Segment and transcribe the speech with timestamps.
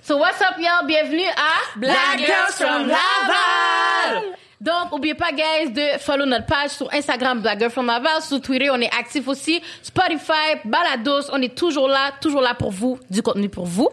[0.00, 0.86] So what's up y'all?
[0.86, 4.34] Bienvenue à Black Girls from Laval.
[4.60, 8.20] Donc, oubliez pas, guys, de follow notre page sur Instagram, Black Girls from Laval.
[8.22, 9.62] Sur Twitter, on est actif aussi.
[9.82, 13.90] Spotify, Balados, on est toujours là, toujours là pour vous, du contenu pour vous.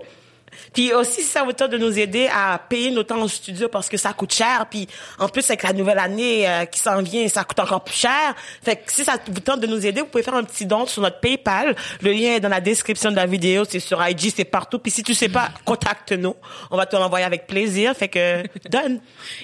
[0.73, 3.67] Puis aussi, si ça vous tente de nous aider à payer nos temps au studio
[3.69, 4.65] parce que ça coûte cher.
[4.69, 7.95] Puis en plus, avec la nouvelle année euh, qui s'en vient, ça coûte encore plus
[7.95, 8.35] cher.
[8.63, 10.85] Fait que si ça vous tente de nous aider, vous pouvez faire un petit don
[10.85, 11.75] sur notre PayPal.
[12.01, 13.63] Le lien est dans la description de la vidéo.
[13.67, 14.79] C'est sur IG, c'est partout.
[14.79, 16.35] Puis si tu sais pas, contacte-nous.
[16.71, 17.95] On va te l'envoyer avec plaisir.
[17.95, 18.99] Fait que donne.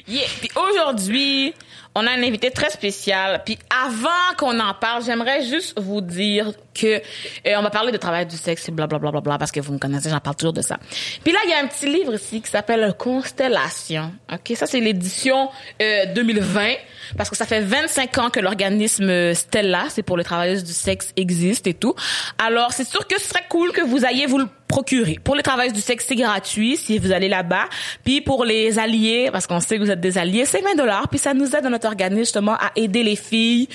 [0.08, 0.26] Yeah.
[0.40, 1.54] Puis aujourd'hui,
[1.95, 3.41] on a un invité très spécial.
[3.45, 7.98] Puis avant qu'on en parle, j'aimerais juste vous dire que euh, on va parler de
[7.98, 10.53] travail du sexe blablabla bla, bla, bla, parce que vous me connaissez, j'en parle toujours
[10.53, 10.77] de ça.
[11.23, 14.12] Puis là, il y a un petit livre ici qui s'appelle Constellation.
[14.31, 15.50] OK, ça c'est l'édition
[15.81, 16.73] euh, 2020
[17.17, 21.14] parce que ça fait 25 ans que l'organisme Stella, c'est pour les travailleuses du sexe
[21.16, 21.95] existe et tout.
[22.38, 25.20] Alors, c'est sûr que ce serait cool que vous ayez vous le procurer.
[25.24, 27.66] Pour les travailleuses du sexe, c'est gratuit si vous allez là-bas.
[28.04, 31.08] Puis pour les alliés, parce qu'on sait que vous êtes des alliés, c'est 20 dollars.
[31.09, 33.67] Puis ça nous aide dans notre organisme justement à aider les filles.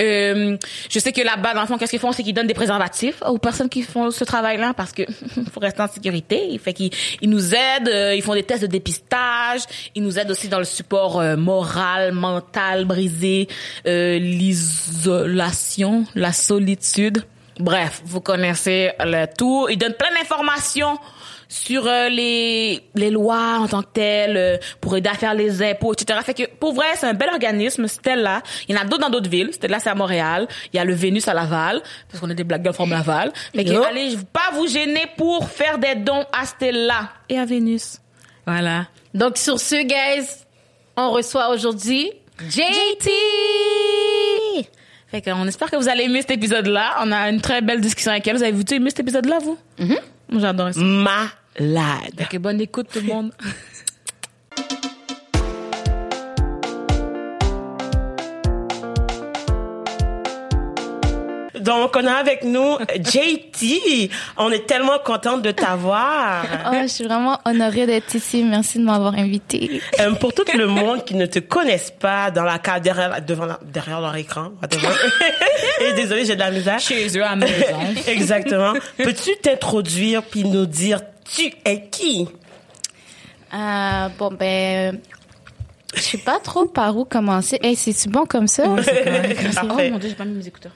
[0.00, 0.56] Euh,
[0.88, 3.22] je sais que là-bas, dans le fond, qu'est-ce qu'ils font, c'est qu'ils donnent des préservatifs
[3.26, 5.02] aux personnes qui font ce travail-là parce que
[5.52, 6.58] faut rester en sécurité.
[6.62, 9.62] Fait qu'ils ils nous aident, euh, ils font des tests de dépistage,
[9.94, 13.48] ils nous aident aussi dans le support euh, moral, mental, brisé,
[13.86, 17.24] euh, l'isolation, la solitude.
[17.58, 19.68] Bref, vous connaissez le tout.
[19.70, 20.98] Ils donnent plein d'informations
[21.48, 25.62] sur euh, les les lois en tant que telles euh, pour aider à faire les
[25.62, 28.42] impôts etc fait que pour vrai c'est un bel organisme Stella.
[28.68, 29.52] Il y en a d'autres dans d'autres villes.
[29.52, 30.46] Stella c'est à Montréal.
[30.72, 33.32] Il y a le Vénus à Laval parce qu'on est des black girls from Laval.
[33.54, 37.10] Fait que allez pas vous gêner pour faire des dons à Stella.
[37.30, 37.98] Et à Vénus.
[38.46, 38.86] Voilà.
[39.14, 40.26] Donc sur ce, guys,
[40.96, 42.12] on reçoit aujourd'hui
[42.48, 43.10] JT.
[45.10, 47.80] Fait qu'on espère que vous allez aimer cet épisode là on a une très belle
[47.80, 48.36] discussion avec elle.
[48.36, 50.80] Vous avez vu aimé cet épisode là vous Moi, j'adore ça.
[50.80, 52.20] Malade.
[52.20, 53.32] Ok, bonne écoute tout le monde.
[61.60, 64.10] Donc, on a avec nous JT.
[64.36, 66.44] On est tellement contente de t'avoir.
[66.66, 68.42] Oh, je suis vraiment honorée d'être ici.
[68.42, 69.80] Merci de m'avoir invitée.
[70.00, 73.46] Euh, pour tout le monde qui ne te connaissent pas dans la cave derrière, devant
[73.46, 74.50] la- derrière leur écran.
[75.80, 76.78] Et désolé, j'ai de la misère.
[76.78, 77.76] Chez eux à la maison.
[78.06, 78.72] Exactement.
[78.96, 81.00] Peux-tu t'introduire puis nous dire
[81.34, 82.28] tu es qui?
[83.54, 84.98] Euh, bon, ben,
[85.94, 87.58] je sais pas trop par où commencer.
[87.62, 88.64] Hey, c'est-tu bon comme ça?
[88.66, 89.90] oh Parfait.
[89.90, 90.72] mon dieu, j'ai pas mis mes écouteurs.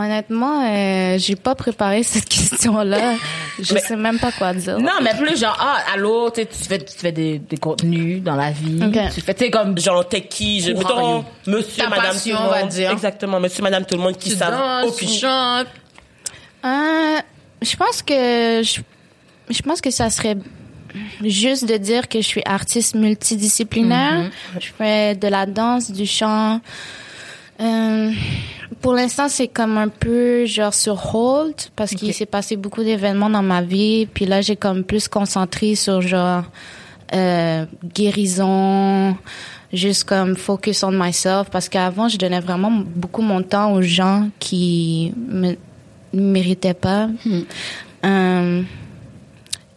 [0.00, 3.14] Honnêtement, euh, j'ai pas préparé cette question-là.
[3.60, 4.78] Je Mais- sais même pas quoi dire.
[4.78, 8.50] Non, mais plus genre, ah, allô, tu fais, tu fais des, des contenus dans la
[8.52, 8.78] vie.
[9.12, 10.60] Tu fais, tu sais, comme, Genre, t'es qui?
[10.60, 12.68] Je, mettons, monsieur, Ta madame, passion, tout le on va monde.
[12.68, 12.90] dire.
[12.92, 14.84] Exactement, monsieur, madame, tout le monde qui savent.
[14.86, 15.66] Oh, tu puis- chantes.
[16.64, 17.16] Euh,
[17.62, 18.80] je pense que je,
[19.50, 20.36] je pense que ça serait
[21.24, 24.30] juste de dire que je suis artiste multidisciplinaire.
[24.60, 26.60] Je fais de la danse, du chant.
[27.60, 28.12] Euh,
[28.80, 33.30] pour l'instant, c'est comme un peu genre sur hold parce qu'il s'est passé beaucoup d'événements
[33.30, 34.06] dans ma vie.
[34.06, 36.44] Puis là, j'ai comme plus concentré sur genre
[37.14, 37.64] euh,
[37.94, 39.16] guérison,
[39.72, 44.28] juste comme focus on myself parce qu'avant, je donnais vraiment beaucoup mon temps aux gens
[44.38, 45.56] qui me
[46.12, 47.08] méritaient pas.
[48.04, 48.62] Euh,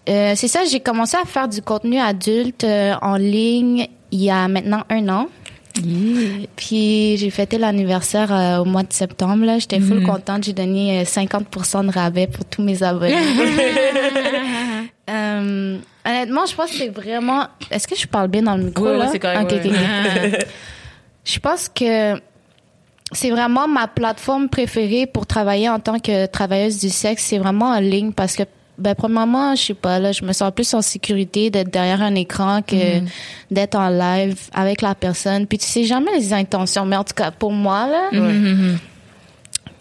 [0.10, 4.30] euh, c'est ça, j'ai commencé à faire du contenu adulte euh, en ligne il y
[4.30, 5.28] a maintenant un an.
[6.56, 9.46] Puis j'ai fêté l'anniversaire euh, au mois de septembre.
[9.60, 10.44] J'étais full contente.
[10.44, 13.16] J'ai donné euh, 50% de rabais pour tous mes abonnés.
[15.10, 17.48] Euh, honnêtement, je pense que c'est vraiment.
[17.70, 19.12] Est-ce que je parle bien dans le micro Oui, là?
[19.20, 19.72] correct, oui.
[21.24, 22.20] Je pense que
[23.12, 27.26] c'est vraiment ma plateforme préférée pour travailler en tant que travailleuse du sexe.
[27.26, 28.44] C'est vraiment en ligne parce que,
[28.82, 32.16] ben, premièrement, je sais pas, là, je me sens plus en sécurité d'être derrière un
[32.16, 33.00] écran que
[33.50, 35.48] d'être en live avec la personne.
[35.48, 38.10] Puis tu sais jamais les intentions, mais en tout cas, pour moi, là.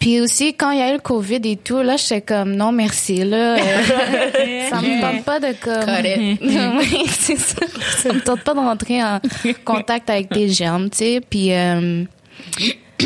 [0.01, 2.71] Puis aussi, quand il y a eu le COVID et tout, là, j'étais comme, non,
[2.71, 3.55] merci, là.
[3.55, 3.59] euh,
[4.69, 5.85] ça me tente pas de comme...
[5.85, 6.41] Cut
[6.79, 7.67] oui, c'est ça.
[7.97, 9.19] Ça me tente pas de rentrer en
[9.63, 11.21] contact avec des germes, tu sais.
[11.29, 12.03] Puis, euh,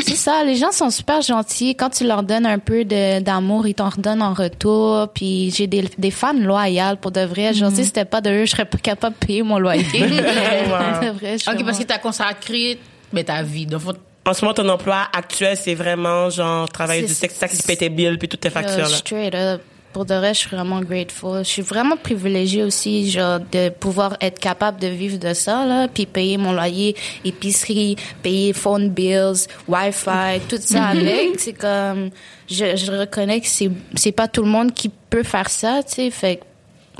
[0.04, 1.74] c'est ça, les gens sont super gentils.
[1.76, 5.08] Quand tu leur donnes un peu de, d'amour, ils t'en redonnent en retour.
[5.14, 7.54] Puis j'ai des, des fans loyales pour de vrai.
[7.54, 9.82] Genre, si c'était pas de eux, je serais pas capable de payer mon loyer.
[9.92, 12.78] de vrai, je suis Ok, parce que t'as consacré
[13.12, 13.66] ben, ta vie.
[13.66, 13.92] Donc, faut-
[14.26, 17.62] En ce moment, ton emploi actuel, c'est vraiment genre travailler C'est- du sexe, ça qui
[17.62, 18.78] paie tes bills puis toutes tes factures.
[18.88, 18.96] Là.
[18.96, 19.60] straight up.
[19.96, 21.38] Pour de vrai, je suis vraiment grateful.
[21.38, 25.88] Je suis vraiment privilégiée aussi, genre, de pouvoir être capable de vivre de ça, là,
[25.88, 26.94] puis payer mon loyer,
[27.24, 31.40] épicerie, payer phone bills, Wi-Fi, tout ça avec.
[31.40, 32.10] C'est comme,
[32.46, 35.94] je, je reconnais que c'est, c'est pas tout le monde qui peut faire ça, tu
[35.94, 36.42] sais, fait que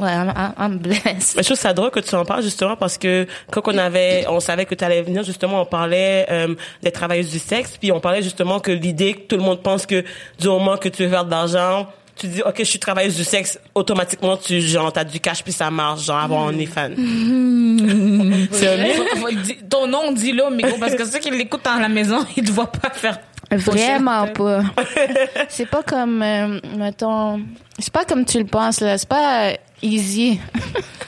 [0.02, 1.36] Ouais, I'm, I'm- I'm blessed.
[1.36, 4.24] Mais je trouve ça drôle que tu en parles justement parce que quand on avait,
[4.28, 7.92] on savait que tu allais venir justement, on parlait euh, des travailleuses du sexe, puis
[7.92, 10.02] on parlait justement que l'idée que tout le monde pense que
[10.38, 13.24] du moment que tu veux faire de l'argent, tu dis ok je suis travailleuse du
[13.24, 16.94] sexe, automatiquement tu genre t'as du cash puis ça marche genre avoir un fan.
[18.50, 19.68] C'est un mythe.
[19.68, 22.50] Ton nom, dis-le au micro, parce que ceux qui l'écoutent à la maison, ils ne
[22.50, 23.18] voient pas faire.
[23.50, 24.62] Vraiment pas.
[25.48, 27.40] c'est pas comme, euh, mettons,
[27.78, 28.98] c'est pas comme tu le penses, là.
[28.98, 30.40] C'est pas euh, easy.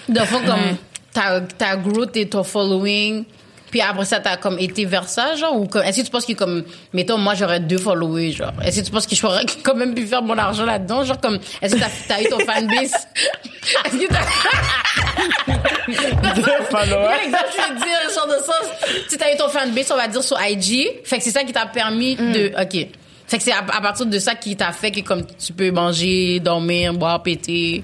[0.09, 0.77] De fois, comme,
[1.13, 3.25] t'as, t'as growth et ton following,
[3.71, 6.27] puis après ça, t'as comme été vers ça, genre, ou comme, est-ce que tu penses
[6.27, 9.75] que comme, mettons, moi, j'aurais deux followers, genre, est-ce que tu penses que j'aurais quand
[9.75, 12.93] même pu faire mon argent là-dedans, genre, comme, est-ce que t'as, t'as eu ton fanbase?
[13.85, 14.25] est-ce que t'as...
[16.35, 17.19] Deux followers.
[17.25, 18.67] Je veux dire, genre de sens,
[19.09, 21.53] si t'as eu ton fanbase, on va dire, sur IG, fait que c'est ça qui
[21.53, 22.89] t'a permis de, ok.
[23.29, 25.71] Fait que c'est à, à partir de ça qui t'a fait que comme tu peux
[25.71, 27.83] manger, dormir, boire, péter.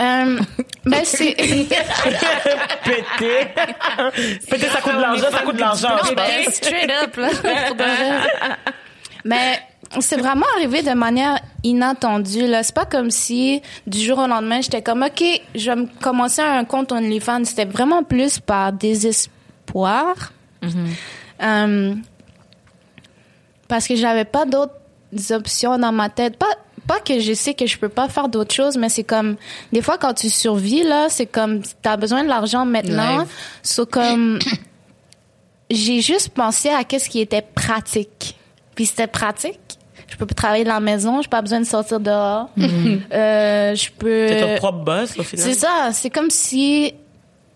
[0.00, 0.40] Euh,
[0.84, 1.34] ben c'est.
[2.84, 3.46] Péter.
[4.50, 5.88] Péter ça coûte de l'argent, ça coûte de l'argent.
[6.16, 7.28] ben, straight up, là.
[9.24, 9.60] Mais
[10.00, 12.64] c'est vraiment arrivé de manière inattendue, là.
[12.64, 15.22] C'est pas comme si, du jour au lendemain, j'étais comme, OK,
[15.54, 17.44] je vais me commencer un compte OnlyFans.
[17.44, 20.32] C'était vraiment plus par désespoir.
[21.42, 21.94] Euh,
[23.68, 24.79] parce que j'avais pas d'autres
[25.30, 26.36] options dans ma tête.
[26.36, 26.54] Pas,
[26.86, 29.36] pas que je sais que je peux pas faire d'autres choses, mais c'est comme,
[29.72, 33.18] des fois, quand tu survis, là, c'est comme, t'as besoin de l'argent maintenant.
[33.20, 33.28] Live.
[33.62, 34.38] So, comme,
[35.70, 38.36] j'ai juste pensé à qu'est-ce qui était pratique.
[38.74, 39.60] Puis c'était pratique.
[40.08, 42.50] Je peux travailler de la maison, j'ai pas besoin de sortir dehors.
[43.12, 44.26] Euh, je peux.
[44.28, 45.46] T'es ton propre boss au final.
[45.46, 45.90] C'est ça.
[45.92, 46.94] C'est comme si,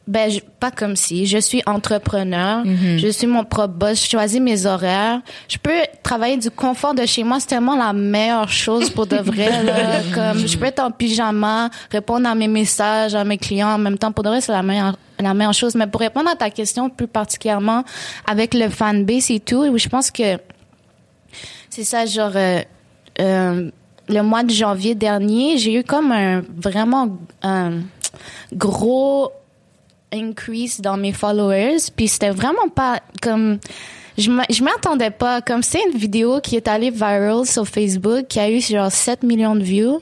[0.06, 1.26] ben, je- pas comme si.
[1.26, 2.62] Je suis entrepreneur.
[2.98, 4.04] Je suis mon propre boss.
[4.04, 5.20] Je choisis mes horaires.
[5.48, 5.70] Je peux
[6.02, 7.40] travailler du confort de chez moi.
[7.40, 10.00] C'est tellement la meilleure chose pour de vrai, là.
[10.14, 13.96] Comme, je peux être en pyjama, répondre à mes messages, à mes clients en même
[13.98, 14.12] temps.
[14.12, 15.74] Pour de vrai, c'est la meilleure, la meilleure chose.
[15.74, 17.82] Mais pour répondre à ta question plus particulièrement
[18.26, 20.38] avec le fanbase et tout, je pense que
[21.70, 22.60] c'est ça, genre, euh,
[23.20, 23.70] euh,
[24.08, 27.80] le mois de janvier dernier, j'ai eu comme un vraiment un
[28.52, 29.32] gros
[30.14, 31.76] increase dans mes followers.
[31.96, 33.58] Puis c'était vraiment pas comme.
[34.16, 35.40] Je m'a- je m'attendais pas.
[35.43, 39.22] Comme c'est une vidéo qui est allée viral sur Facebook, qui a eu genre 7
[39.25, 40.00] millions de views.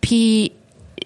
[0.00, 0.52] Puis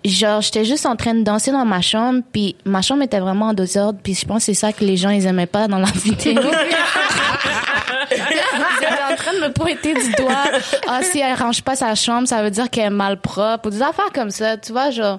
[0.05, 3.47] genre j'étais juste en train de danser dans ma chambre puis ma chambre était vraiment
[3.49, 5.79] en désordre puis je pense que c'est ça que les gens ils aimaient pas dans
[5.81, 6.41] la vidéo
[8.11, 10.45] ils étaient en train de me pointer du doigt
[10.87, 13.71] ah si elle range pas sa chambre ça veut dire qu'elle est mal propre ou
[13.71, 15.19] des affaires comme ça tu vois genre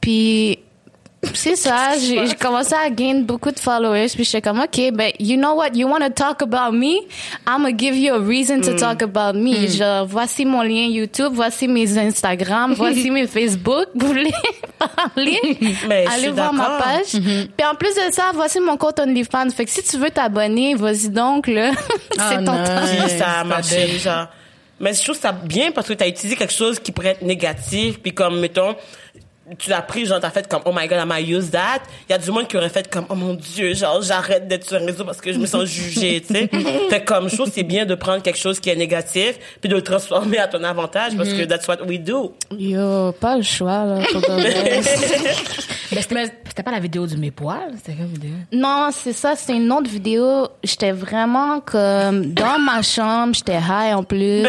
[0.00, 0.58] puis
[1.34, 5.12] c'est ça, j'ai j'ai commencé à gain beaucoup de followers, puis j'étais comme, OK, ben,
[5.18, 7.00] you know what, you want to talk about me?
[7.46, 9.68] I'm gonna give you a reason to talk about me.
[9.68, 13.88] Genre, voici mon lien YouTube, voici mes Instagram, voici mes Facebook.
[13.94, 14.32] Vous voulez
[14.78, 15.38] parler?
[15.88, 17.12] Mais je Allez voir ma page.
[17.12, 19.50] Puis en plus de ça, voici mon compte OnlyFans.
[19.50, 21.70] Fait que si tu veux t'abonner, vas-y donc, là.
[22.12, 22.64] c'est ton non.
[22.64, 23.08] temps.
[23.18, 24.26] Ça a marché, genre.
[24.80, 27.22] Mais je trouve ça bien parce que tu as utilisé quelque chose qui pourrait être
[27.22, 28.74] négatif, puis comme, mettons,
[29.58, 31.82] tu l'as pris, genre, t'as fait comme, oh my god, I might use that?
[32.08, 34.66] Il y a du monde qui aurait fait comme, oh mon dieu, genre, j'arrête d'être
[34.66, 36.50] sur un réseau parce que je me sens jugée, tu sais.
[36.90, 39.68] fait comme, je trouve que c'est bien de prendre quelque chose qui est négatif, puis
[39.68, 42.34] de le transformer à ton avantage parce que that's what we do.
[42.50, 44.00] Yo, pas le choix, là.
[45.94, 48.32] Mais c'était c'était pas la vidéo du mes poils, c'était quelle vidéo?
[48.52, 50.48] Non, c'est ça, c'est une autre vidéo.
[50.62, 54.46] J'étais vraiment comme dans ma chambre, j'étais high en plus.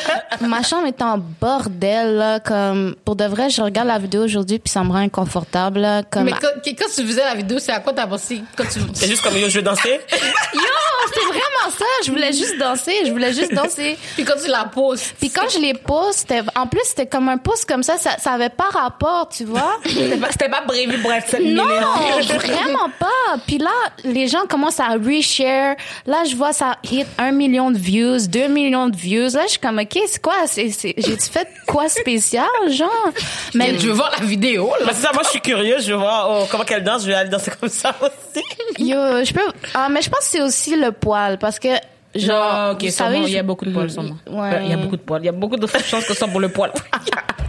[0.42, 4.45] ma chambre était en bordel, là, comme pour de vrai, je regarde la vidéo aujourd'hui
[4.46, 7.80] puis ça me rend inconfortable, comme Mais quand, quand tu faisais la vidéo, c'est à
[7.80, 8.42] quoi t'as pensé?
[8.56, 8.80] Quand tu...
[8.94, 10.00] C'est juste comme, yo, je veux dancer.
[10.54, 10.60] Yo,
[11.08, 13.96] c'était vraiment ça, je voulais juste danser, je voulais juste danser.
[14.14, 15.12] Puis quand tu la poses.
[15.18, 18.16] Puis quand je les pose, c'était en plus c'était comme un pouce comme ça, ça
[18.18, 21.64] ça avait pas rapport, tu vois C'était pas, pas prévu pour être 7 Non,
[22.20, 23.38] vraiment pas.
[23.46, 23.70] Puis là,
[24.04, 25.76] les gens commencent à reshare.
[26.06, 29.34] Là, je vois ça hit un million de views, deux millions de views.
[29.34, 30.34] Là, je suis comme, OK, c'est quoi?
[30.46, 33.10] C'est, j'ai-tu fait quoi spécial, genre?
[33.54, 34.92] Mais tu veux voir la vidéo, là?
[34.92, 37.30] Ça, moi, je suis curieux, je veux voir, oh, comment qu'elle danse, je vais aller
[37.30, 38.44] danser comme ça aussi.
[38.78, 39.40] yo, je peux,
[39.74, 41.68] ah, mais je pense que c'est aussi le poil parce que,
[42.14, 44.16] genre, Genre, ok, vous savez, il y a beaucoup de poils, sûrement.
[44.30, 44.64] Ouais.
[44.64, 45.22] Il y a beaucoup de poils.
[45.22, 46.72] Il y a beaucoup de chances que ce soit pour le poil.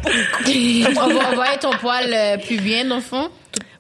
[0.06, 3.30] on va envoyer ton poil euh, plus bien, dans le fond.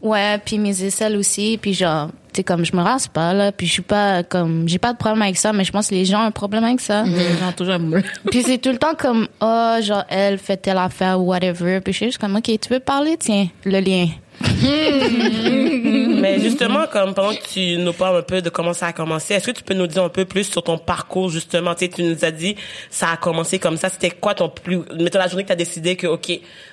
[0.02, 3.52] Ouais, puis mes aisselles aussi, puis genre, tu sais, comme je me rase pas, là,
[3.52, 5.96] puis je suis pas, comme, j'ai pas de problème avec ça, mais je pense que
[5.96, 7.04] les gens ont un problème avec ça.
[7.04, 8.04] Genre, toujours un moule.
[8.32, 11.82] Puis c'est tout le temps comme, oh, genre, elle fait telle affaire ou whatever.
[11.82, 13.18] Puis je suis juste comme, OK, tu veux parler?
[13.18, 14.08] Tiens, le lien.
[16.22, 19.34] Mais justement, comme pendant que tu nous parles un peu de comment ça a commencé,
[19.34, 21.74] est-ce que tu peux nous dire un peu plus sur ton parcours justement?
[21.74, 22.56] Tu sais, tu nous as dit
[22.89, 23.89] ça a commencé comme ça.
[23.89, 26.32] C'était quoi ton plus mettons la journée que tu as décidé que ok,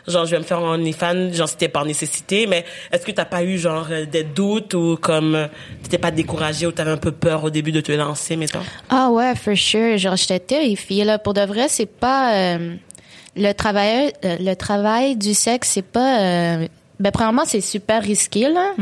[0.08, 3.24] genre je vais me faire un OnlyFans, genre c'était par nécessité, mais est-ce que t'as
[3.24, 5.46] pas eu genre euh, des doutes ou comme euh,
[5.82, 8.60] t'étais pas découragé ou t'avais un peu peur au début de te lancer, mettons?
[8.90, 9.96] Ah ouais, for sure.
[9.98, 11.18] Genre, j'étais terrifiée, là.
[11.18, 12.34] Pour de vrai, c'est pas...
[12.34, 12.74] euh,
[13.36, 16.20] le travail, euh, le travail du sexe, c'est pas...
[16.20, 16.68] euh,
[17.00, 18.72] ben, premièrement, c'est super risqué, là.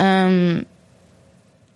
[0.00, 0.60] Euh,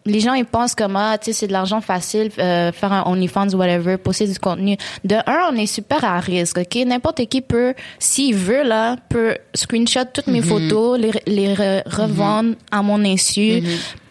[0.08, 3.02] les gens, ils pensent comme, ah, tu sais, c'est de l'argent facile, euh, faire un
[3.10, 4.76] OnlyFans whatever, poster du contenu.
[5.04, 6.76] De un, on est super à risque, OK?
[6.86, 12.54] N'importe qui peut, s'il veut, là, peut screenshot toutes mes photos, les, les re- revendre
[12.70, 13.62] à mon insu,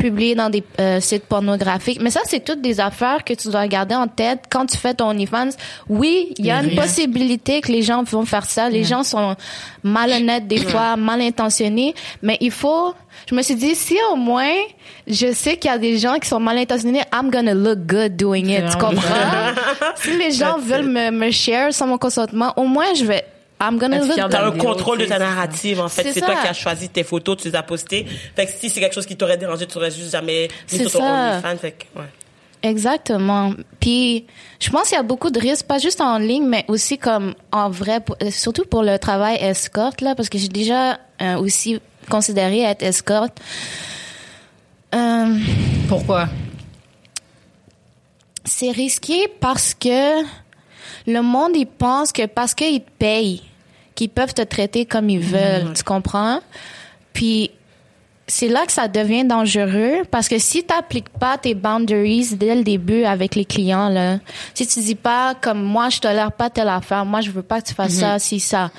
[0.06, 2.00] publier dans des euh, sites pornographiques.
[2.00, 4.94] Mais ça, c'est toutes des affaires que tu dois garder en tête quand tu fais
[4.94, 5.50] ton OnlyFans.
[5.90, 8.70] Oui, il y a une possibilité que les gens vont faire ça.
[8.70, 9.36] Les gens sont
[9.84, 12.94] malhonnêtes des fois, mal intentionnés, mais il faut
[13.28, 14.54] je me suis dit si au moins
[15.08, 18.16] je sais qu'il y a des gens qui sont mal intentionnés, I'm gonna look good
[18.16, 18.70] doing it.
[18.70, 19.54] Tu comprends?
[19.96, 23.24] si les gens That's veulent me, me share sans mon consentement, au moins je vais
[23.62, 24.16] I'm gonna look.
[24.16, 26.12] T'as un contrôle de ta narrative, en fait.
[26.12, 28.06] C'est toi qui as choisi tes photos, tu les as postées.
[28.36, 30.92] Fait que si c'est quelque chose qui t'aurait dérangé, tu aurais juste jamais mis sur
[30.92, 31.04] ton.
[31.04, 31.58] OnlyFans.
[31.58, 32.06] Fait que, ouais.
[32.64, 33.54] Exactement.
[33.80, 34.26] Puis,
[34.60, 37.36] je pense qu'il y a beaucoup de risques, pas juste en ligne, mais aussi comme
[37.52, 41.80] en vrai, euh, surtout pour le travail escorte, là, parce que j'ai déjà euh, aussi
[42.10, 43.40] considéré être escorte.
[44.96, 45.38] Euh,
[45.88, 46.28] Pourquoi?
[48.46, 50.24] c'est risqué parce que
[51.08, 53.42] le monde, il pense que parce qu'ils te payent,
[53.96, 55.74] qu'ils peuvent te traiter comme ils veulent.
[55.74, 56.40] Tu comprends?
[57.14, 57.52] Puis,
[58.28, 62.64] c'est là que ça devient dangereux parce que si t'appliques pas tes boundaries dès le
[62.64, 64.18] début avec les clients, là,
[64.56, 67.62] si tu dis pas comme moi, je tolère pas telle affaire, moi, je veux pas
[67.62, 68.72] que tu fasses ça, si ça.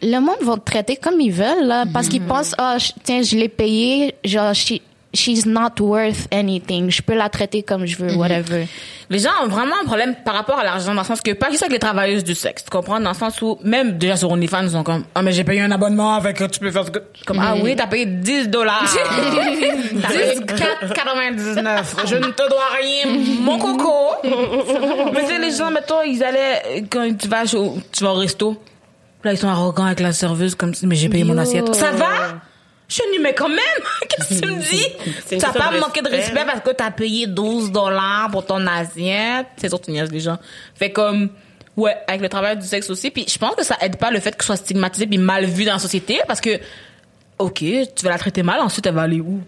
[0.00, 3.36] Le monde va te traiter comme ils veulent, là, parce qu'ils pensent, je- tiens, je
[3.36, 4.80] l'ai payé, genre, she-
[5.14, 6.90] she's not worth anything.
[6.90, 8.66] Je peux la traiter comme je veux, whatever.
[9.10, 11.48] Les gens ont vraiment un problème par rapport à l'argent, dans le sens que, pas
[11.50, 13.00] juste avec les travailleuses du sexe, tu comprends?
[13.00, 15.62] Dans le sens où, même déjà sur OnlyFans, ils sont comme, ah, mais j'ai payé
[15.62, 18.84] un abonnement, avec tu peux faire ce que, comme, ah oui, t'as payé 10 dollars.
[19.94, 22.06] 10,99.
[22.06, 23.06] Je ne te dois rien,
[23.40, 24.14] mon coco.
[25.12, 28.16] mais tu sais, les gens, mettons, ils allaient, quand tu vas, au- tu vas au
[28.16, 28.56] resto,
[29.24, 31.74] là, ils sont arrogants avec la serveuse, comme si, mais j'ai payé mon assiette.
[31.74, 32.06] Ça va?
[32.88, 33.58] Je dis, mais quand même,
[34.08, 34.86] qu'est-ce que tu me dis?
[35.28, 36.32] Question pas manqué de respect.
[36.32, 39.46] respect parce que t'as payé 12 dollars pour ton assiette.
[39.58, 40.38] C'est sûr, tu niaises les gens.
[40.74, 41.28] Fait comme,
[41.76, 43.10] ouais, avec le travail du sexe aussi.
[43.10, 45.64] Puis je pense que ça aide pas le fait que soit stigmatisé puis mal vu
[45.64, 46.58] dans la société parce que,
[47.38, 49.40] ok, tu vas la traiter mal, ensuite elle va aller où?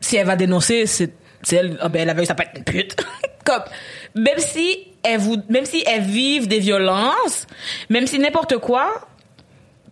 [0.00, 1.12] Si elle va dénoncer, c'est,
[1.52, 2.96] elle, ah ben elle avait, ça peut être une pute.
[3.44, 3.62] comme,
[4.14, 7.46] même si elle vous, même si elles vivent des violences,
[7.90, 9.06] même si n'importe quoi,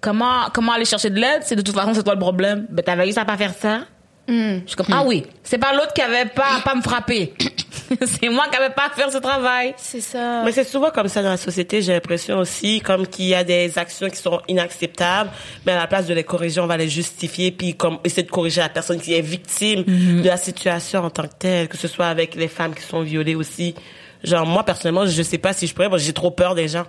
[0.02, 1.40] comment, comment aller chercher de l'aide?
[1.42, 2.66] C'est de toute façon, c'est toi le problème.
[2.68, 3.86] Ben, t'avais réussi à pas faire ça?
[4.28, 7.34] Je suis comme, ah oui, c'est pas l'autre qui avait pas, pas me frapper.
[8.06, 9.74] c'est moi qui avait pas à faire ce travail.
[9.76, 10.42] C'est ça.
[10.44, 13.44] Mais c'est souvent comme ça dans la société, j'ai l'impression aussi, comme qu'il y a
[13.44, 15.30] des actions qui sont inacceptables,
[15.66, 18.30] mais à la place de les corriger, on va les justifier, puis comme essayer de
[18.30, 21.88] corriger la personne qui est victime de la situation en tant que telle, que ce
[21.88, 23.74] soit avec les femmes qui sont violées aussi.
[24.22, 26.84] Genre, moi, personnellement, je sais pas si je pourrais, moi, j'ai trop peur des gens.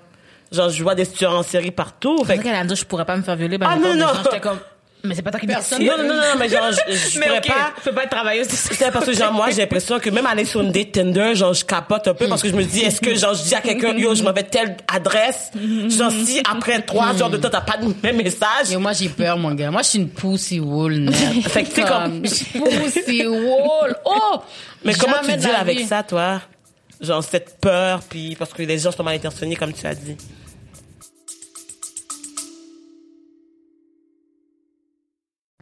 [0.54, 2.18] Genre, je vois des tueurs en série partout.
[2.20, 3.58] C'est Fait vrai que- qu'elle a dit, je pourrais pas me faire violer.
[3.58, 4.08] Ben, Ah, non, non.
[4.24, 4.60] J'étais comme,
[5.04, 7.26] mais c'est pas toi qui Personne- non, non, non, non, mais genre, je, je mais
[7.28, 7.74] pourrais pas.
[7.76, 8.48] tu peux pas être travailleuse.
[8.48, 11.54] C'est parce que genre moi j'ai l'impression que même aller sur une date Tinder genre
[11.54, 13.60] je capote un peu parce que je me dis est-ce que genre je dis à
[13.60, 15.52] quelqu'un yo je m'en vais telle adresse?
[15.90, 19.10] Genre si après trois heures de temps t'as pas de même message Et moi, j'ai
[19.10, 19.72] peur, mon gars.
[19.72, 21.14] Moi, je suis une pussy net.
[21.50, 23.96] Fait que tu comme- Pussy wool.
[24.06, 24.40] Oh!
[24.86, 26.40] mais comment tu deals avec ça toi?
[27.02, 30.16] Genre cette peur puis parce que les gens sont mal intentionnés comme tu as dit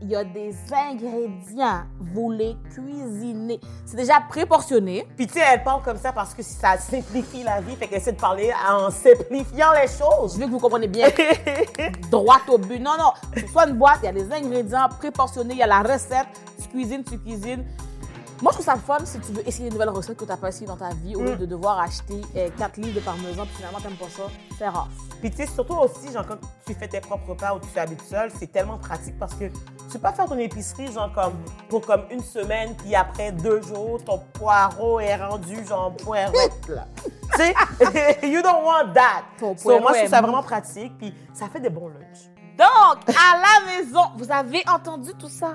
[0.00, 1.82] il y a des ingrédients.
[2.00, 3.60] Vous les cuisinez.
[3.84, 5.06] C'est déjà préportionné.
[5.16, 7.74] Puis tu sais, elle parle comme ça parce que ça simplifie la vie.
[7.76, 10.38] Fait qu'elle essaie de parler en simplifiant les Je choses.
[10.38, 11.08] veux que vous compreniez bien.
[12.10, 12.78] Droit au but.
[12.80, 13.12] Non, non.
[13.52, 16.26] Soit une boîte, il y a des ingrédients préportionnés, il y a la recette.
[16.62, 17.64] Tu cuisines, tu cuisines.
[18.40, 20.30] Moi, je trouve ça le fun si tu veux essayer une nouvelle recette que tu
[20.30, 22.20] n'as pas essayé dans ta vie au lieu de devoir acheter
[22.56, 24.22] 4 livres de parmesan puis finalement, t'aimes pas ça.
[24.56, 24.88] C'est rare.
[25.20, 28.02] Puis tu sais, surtout aussi, genre, quand tu fais tes propres repas ou tu habites
[28.02, 31.32] seul, c'est tellement pratique parce que tu peux pas faire ton épicerie, genre, comme,
[31.68, 36.32] pour comme une semaine, puis après deux jours, ton poireau est rendu, genre, poireau,
[36.68, 36.86] là.
[37.34, 37.54] tu sais,
[38.22, 39.24] you don't want that.
[39.40, 42.30] Ton So, poireau moi, je trouve ça vraiment pratique, puis ça fait des bons lunchs.
[42.56, 45.54] Donc, à la maison, vous avez entendu tout ça?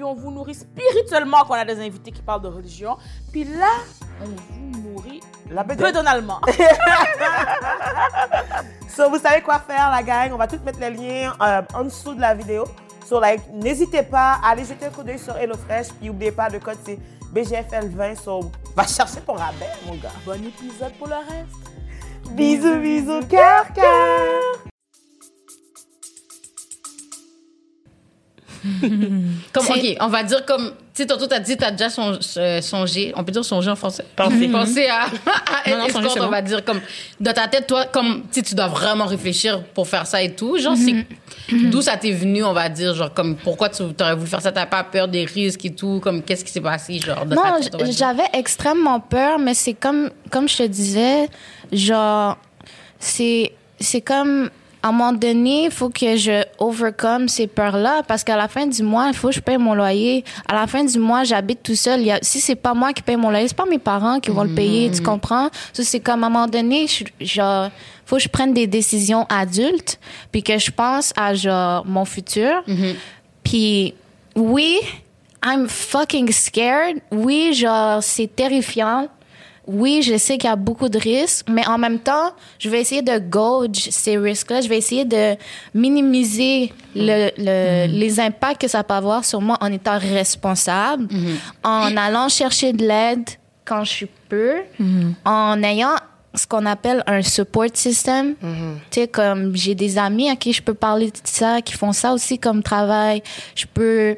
[0.00, 2.96] puis on vous nourrit spirituellement, qu'on a des invités qui parlent de religion.
[3.30, 3.68] Puis là,
[4.22, 6.40] on vous nourrit La bedonalement.
[8.88, 10.32] So, vous savez quoi faire, la gang.
[10.32, 12.64] On va tout mettre les liens euh, en dessous de la vidéo.
[13.06, 15.88] So, like, n'hésitez pas à aller jeter un coup d'œil sur HelloFresh.
[15.88, 16.98] Puis, n'oubliez pas, le code, c'est
[17.34, 18.16] BGFL20.
[18.16, 20.08] So, va chercher ton rabais, mon gars.
[20.24, 22.30] bon épisode pour le reste.
[22.30, 24.69] Bisous, bisous, cœur, cœur.
[29.52, 30.72] Comme, OK, on va dire comme...
[30.92, 33.12] Tu sais, tantôt, t'as dit, t'as déjà son- euh, songé...
[33.16, 34.04] On peut dire songé en français?
[34.16, 34.48] Pensez.
[34.52, 36.30] Penser à, à Non, escorte, on bon.
[36.30, 36.80] va dire comme...
[37.20, 38.24] Dans ta tête, toi, comme...
[38.32, 40.58] Tu tu dois vraiment réfléchir pour faire ça et tout.
[40.58, 41.06] Genre, c'est...
[41.70, 42.94] D'où ça t'est venu, on va dire?
[42.94, 44.52] Genre, comme, pourquoi tu aurais voulu faire ça?
[44.52, 46.00] T'as pas peur des risques et tout?
[46.02, 50.10] Comme, qu'est-ce qui s'est passé, genre, dans ta Non, j'avais extrêmement peur, mais c'est comme,
[50.30, 51.28] comme je te disais,
[51.72, 52.36] genre,
[52.98, 54.50] c'est, c'est comme,
[54.82, 58.66] à un moment donné, il faut que je overcome ces peurs-là parce qu'à la fin
[58.66, 60.24] du mois, il faut que je paye mon loyer.
[60.48, 62.00] À la fin du mois, j'habite tout seul.
[62.00, 64.20] Il y a, si c'est pas moi qui paye mon loyer, c'est pas mes parents
[64.20, 65.50] qui vont le payer, tu comprends?
[65.72, 67.70] Ça, c'est comme, à un moment donné, je, genre,
[68.06, 70.00] faut que je prenne des décisions adultes
[70.32, 72.62] puis que je pense à, genre, mon futur.
[73.44, 73.94] Puis
[74.34, 74.78] oui,
[75.44, 77.00] I'm fucking scared.
[77.10, 79.08] Oui, genre, c'est terrifiant.
[79.72, 82.80] Oui, je sais qu'il y a beaucoup de risques, mais en même temps, je vais
[82.80, 84.60] essayer de gauge ces risques-là.
[84.62, 85.36] Je vais essayer de
[85.90, 91.08] minimiser le, le- les impacts que ça peut avoir sur moi en étant responsable,
[91.62, 93.28] en allant chercher de l'aide
[93.64, 94.56] quand je peux,
[95.24, 95.94] en ayant
[96.34, 98.34] ce qu'on appelle un support system.
[98.90, 101.92] Tu sais, comme j'ai des amis à qui je peux parler de ça, qui font
[101.92, 103.22] ça aussi comme travail.
[103.56, 104.16] Je peux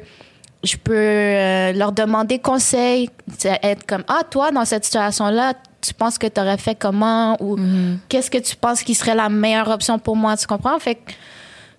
[0.63, 3.09] je peux euh, leur demander conseil,
[3.43, 7.37] être comme ah toi dans cette situation là, tu penses que tu aurais fait comment
[7.41, 7.57] ou
[8.07, 10.79] qu'est-ce que tu penses qui serait la meilleure option pour moi, tu comprends?
[10.79, 11.11] Fait que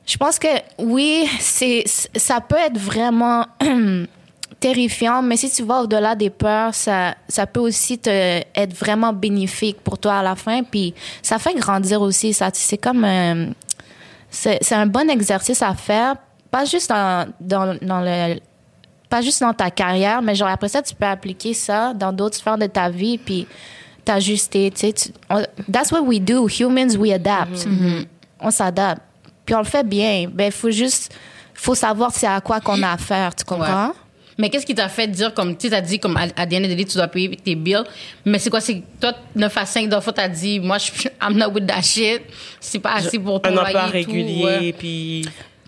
[0.06, 3.46] je pense que oui, c'est ça peut être vraiment
[4.60, 9.12] terrifiant, mais si tu vas au-delà des peurs, ça, ça peut aussi te être vraiment
[9.12, 10.62] bénéfique pour toi à la fin.
[10.62, 12.34] Puis ça fait grandir aussi.
[12.34, 13.46] Ça, c'est comme euh,
[14.30, 16.16] c'est c'est un bon exercice à faire,
[16.50, 18.38] pas juste dans, dans, dans le
[19.14, 22.36] pas juste dans ta carrière, mais genre après ça, tu peux appliquer ça dans d'autres
[22.36, 23.46] sphères de ta vie, puis
[24.04, 24.70] t'ajuster.
[24.72, 26.48] Tu sais, tu- on- that's what we do.
[26.48, 27.66] Humans, we adapt.
[28.40, 29.02] On s'adapte.
[29.46, 30.26] Puis on le fait bien.
[30.32, 31.14] Ben, faut juste,
[31.54, 33.34] faut savoir c'est à quoi qu'on a affaire.
[33.36, 33.88] Tu comprends?
[33.88, 33.92] Ouais.
[34.36, 36.54] Mais qu'est-ce qui t'a fait dire, comme, tu sais, t'as dit, comme, à, à the
[36.54, 37.84] end of the day, tu dois payer tes bills.
[38.24, 41.36] Mais c'est quoi, c'est toi, 9 à 5 d'enfants, t'as dit, moi, je suis, I'm
[41.36, 42.22] not with that shit.
[42.58, 44.72] C'est pas assez pour ton Un emploi régulier, ouais.
[44.76, 45.24] puis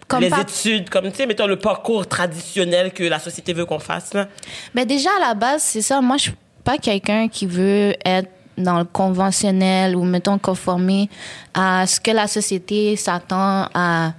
[0.08, 3.64] Comme les pas- études, comme, tu sais, mettons le parcours traditionnel que la société veut
[3.64, 4.28] qu'on fasse, là.
[4.74, 6.00] Mais déjà, à la base, c'est ça.
[6.00, 11.08] Moi, je suis pas quelqu'un qui veut être dans le conventionnel ou, mettons, conformer
[11.54, 14.12] à ce que la société s'attend à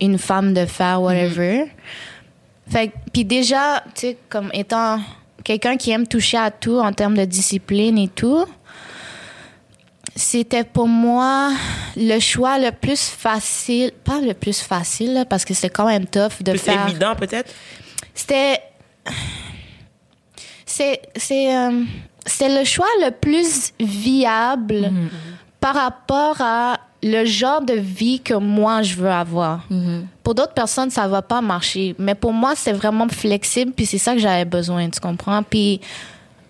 [0.00, 1.64] une femme de faire, whatever.
[2.70, 5.00] Fait que- puis déjà, tu sais, comme étant
[5.44, 8.44] quelqu'un qui aime toucher à tout en termes de discipline et tout,
[10.14, 11.50] c'était pour moi
[11.96, 16.06] le choix le plus facile, pas le plus facile, là, parce que c'est quand même
[16.06, 17.52] tough de Plus faire évident, peut-être?
[18.14, 18.60] c'était
[20.66, 21.82] c'est c'est euh,
[22.26, 24.92] c'est le choix le plus viable
[25.60, 29.66] par rapport à le genre de vie que moi je veux avoir.
[30.22, 31.96] Pour d'autres personnes, ça va pas marcher.
[31.98, 35.42] Mais pour moi, c'est vraiment flexible, puis c'est ça que j'avais besoin, tu comprends?
[35.42, 35.80] Puis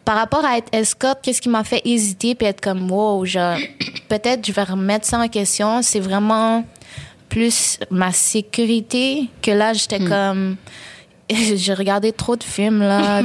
[0.05, 3.57] par rapport à être escorte, qu'est-ce qui m'a fait hésiter puis être comme wow, genre
[4.09, 5.83] peut-être je vais remettre ça en question.
[5.83, 6.65] C'est vraiment
[7.29, 10.57] plus ma sécurité que là j'étais comme
[11.31, 13.23] j'ai regardé trop de films là.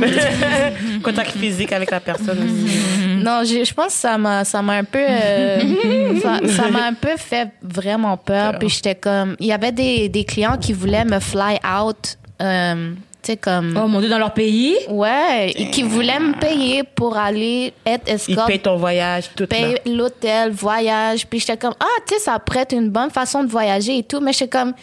[1.03, 2.77] Contact physique avec la personne aussi.
[3.23, 6.93] non, j'ai- je pense que ça m'a ça m'a un peu euh, ça m'a un
[6.93, 11.05] peu fait vraiment peur puis j'étais comme il y avait des des clients qui voulaient
[11.05, 12.93] me fly out euh,
[13.27, 14.75] sais comme Oh mon dieu, dans leur pays?
[14.89, 19.77] Ouais, et qui voulaient me payer pour aller être escorte, paye ton voyage, tout paye
[19.85, 21.27] l'hôtel, voyage.
[21.27, 24.19] Puis j'étais comme, ah, tu sais, ça prête une bonne façon de voyager et tout.
[24.19, 24.73] Mais j'étais comme,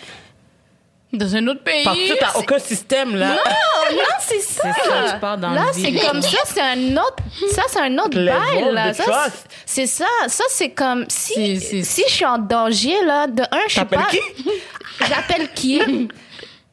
[1.12, 1.84] Dans un autre pays?
[1.84, 3.36] Parce que t'as aucun système, là.
[3.46, 4.62] oh, là, c'est ça.
[4.62, 7.80] C'est ça, tu pars dans là, le c'est comme ça, c'est un autre, ça, c'est
[7.80, 8.92] un autre bail, là.
[8.92, 9.26] Ça,
[9.64, 10.06] c'est ça.
[10.26, 14.06] Ça, c'est comme, si, si je suis en danger, là, de un, je suis pas.
[14.10, 14.18] qui?
[15.08, 15.80] J'appelle qui?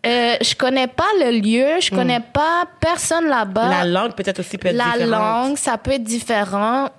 [0.05, 3.69] Euh, je connais pas le lieu, je connais pas personne là-bas.
[3.69, 5.09] La langue peut-être aussi peut être La différente.
[5.11, 6.89] langue, ça peut être différent.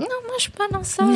[0.00, 1.04] Non, moi, je suis pas dans ça.
[1.04, 1.12] non,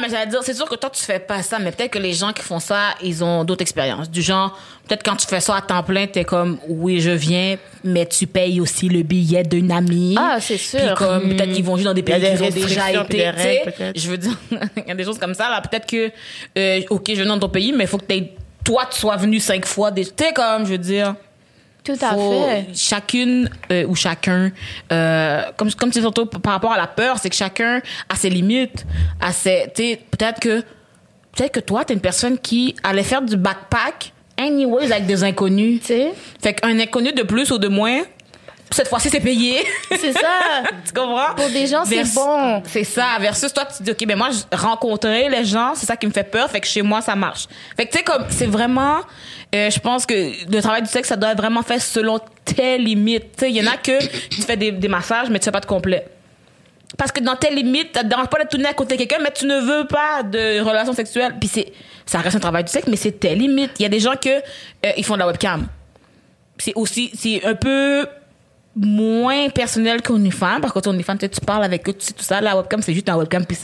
[0.00, 2.14] mais j'allais dire, c'est sûr que toi, tu fais pas ça, mais peut-être que les
[2.14, 4.10] gens qui font ça, ils ont d'autres expériences.
[4.10, 4.58] Du genre,
[4.88, 8.26] peut-être quand tu fais ça à temps plein, t'es comme, oui, je viens, mais tu
[8.26, 10.16] payes aussi le billet d'une amie.
[10.18, 10.80] Ah, c'est sûr.
[10.80, 13.30] Puis comme, peut-être qu'ils vont juste dans des pays qu'ils ont déjà été.
[13.30, 14.38] règles, je veux dire,
[14.78, 15.60] il y a des choses comme ça, là.
[15.60, 16.10] Peut-être que,
[16.58, 18.32] euh, OK, je viens dans ton pays, mais il faut que t'aies-
[18.66, 19.92] toi, tu sois venu cinq fois.
[19.92, 21.14] Tu sais, comme, je veux dire.
[21.84, 22.66] Tout à fait.
[22.74, 24.50] Chacune euh, ou chacun,
[24.90, 28.16] euh, comme, comme tu dis surtout par rapport à la peur, c'est que chacun a
[28.16, 28.84] ses limites.
[29.20, 30.62] A ses, tu sais, peut-être que,
[31.32, 35.80] peut-être que toi, t'es une personne qui allait faire du backpack, anyways, avec des inconnus.
[35.82, 38.02] Tu sais, Fait qu'un inconnu de plus ou de moins,
[38.70, 39.64] cette fois-ci, c'est payé.
[39.90, 40.62] c'est ça.
[40.86, 41.34] tu comprends?
[41.34, 42.62] Pour des gens, c'est bon.
[42.66, 43.16] C'est ça.
[43.20, 46.12] Versus toi, tu te dis, OK, ben moi, rencontrer les gens, c'est ça qui me
[46.12, 46.50] fait peur.
[46.50, 47.46] Fait que chez moi, ça marche.
[47.76, 48.98] Fait que, tu sais, comme, c'est vraiment,
[49.54, 50.14] euh, je pense que
[50.50, 53.36] le travail du sexe, ça doit être vraiment fait selon tes limites.
[53.36, 55.52] Tu sais, il y en a que tu fais des, des massages, mais tu fais
[55.52, 56.06] pas de complet.
[56.96, 59.22] Parce que dans tes limites, ça te dérange pas de tourner à côté de quelqu'un,
[59.22, 61.34] mais tu ne veux pas de relation sexuelle.
[61.38, 61.72] Puis c'est,
[62.06, 63.72] ça reste un travail du sexe, mais c'est tes limites.
[63.78, 65.66] Il y a des gens que, euh, ils font de la webcam.
[66.58, 68.06] C'est aussi, c'est un peu
[68.76, 70.60] moins personnel qu'OnlyFans.
[70.60, 72.40] Parce que quand OnlyFans, tu sais, tu parles avec eux, tu sais, tout ça.
[72.40, 73.56] La webcam, c'est juste un webcam, puis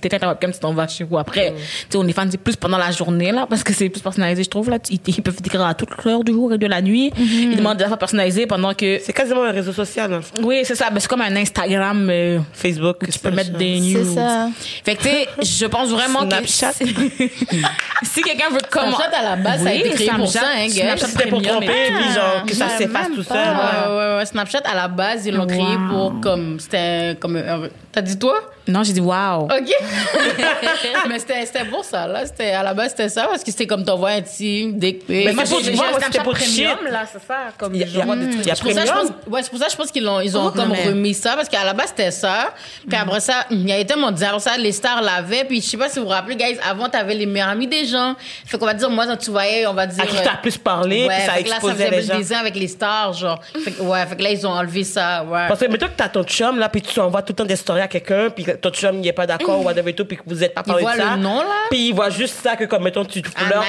[0.00, 1.52] t'éteins ta webcam, tu t'en vas chez vous après.
[1.54, 4.50] Tu sais, OnlyFans, c'est plus pendant la journée, là, parce que c'est plus personnalisé, je
[4.50, 4.78] trouve, là.
[4.90, 7.12] Ils, ils peuvent t'écrire à toute l'heure du jour et de la nuit.
[7.18, 8.98] Ils demandent des affaires personnalisées pendant que...
[9.02, 10.42] C'est quasiment un réseau social, fond.
[10.42, 10.90] Oui, c'est ça.
[10.90, 12.96] Ben, c'est comme un Instagram, euh, Facebook.
[13.10, 14.04] tu peux mettre des news.
[14.04, 14.48] C'est ça.
[14.84, 16.72] Fait que, tu sais, je pense vraiment Snapchat.
[16.72, 16.84] que...
[18.04, 18.94] si quelqu'un veut comment...
[18.96, 20.96] Snapchat, à la base, ça a été créé pour ça, hein, gars.
[20.96, 23.36] Snapchat C'était pour tromper, puis genre, que ça s'efface tout seul.
[23.36, 23.44] Ouais,
[23.92, 23.96] ouais.
[23.96, 24.26] ouais, ouais.
[24.26, 25.88] Snapchat, à la base, ils l'ont créé Wow.
[26.10, 26.58] pour comme.
[26.60, 27.36] C'était comme.
[27.36, 28.40] un- T'as dit toi?
[28.66, 29.44] Non, j'ai dit, wow.
[29.44, 29.50] OK.
[31.08, 32.24] mais c'était c'était pour ça, là.
[32.26, 35.04] C'était- À la base, c'était ça, parce que c'était comme t'envoies un dick pic.
[35.08, 36.90] Mais Moi, c'est pour- moi, c'était pour Premium, shit.
[36.90, 37.36] là, c'est ça.
[37.58, 39.42] Comme Il y a, il y a- il y a pour ça, je pense, ouais,
[39.42, 41.48] c'est pour ça, je pense qu'ils ont, ils ont Oh, comme mais- remis ça, parce
[41.48, 42.52] qu'à la base, c'était ça.
[42.88, 44.30] Puis après ça, il y a été mondial.
[44.30, 45.44] Après ça, les stars l'avaient.
[45.44, 47.84] Puis je sais pas si vous vous rappelez, guys, avant, t'avais les meilleurs amis des
[47.84, 48.14] gens.
[48.46, 50.02] Fait qu'on va dire, moi, quand tu voyais, on va dire.
[50.02, 52.16] À qui t'as plus parlé, ouais, puis ça là, ça exposait faisait les gens.
[52.18, 53.40] des ans avec les stars, genre.
[53.62, 55.46] Fait que, ouais, fait que là, ils ont enlevé ça, ouais.
[55.48, 57.56] Parce que mettons que t'as ton chum, là, puis tu envoies tout le temps des
[57.56, 60.04] stories à quelqu'un, puis que ton chum, il est pas d'accord, ou whatever et tout,
[60.04, 61.14] puis que vous êtes pas Il parlé voit de ça.
[61.16, 61.44] le nom, là?
[61.70, 63.64] Puis il voit juste ça, que comme, mettons, tu Ah, pleures.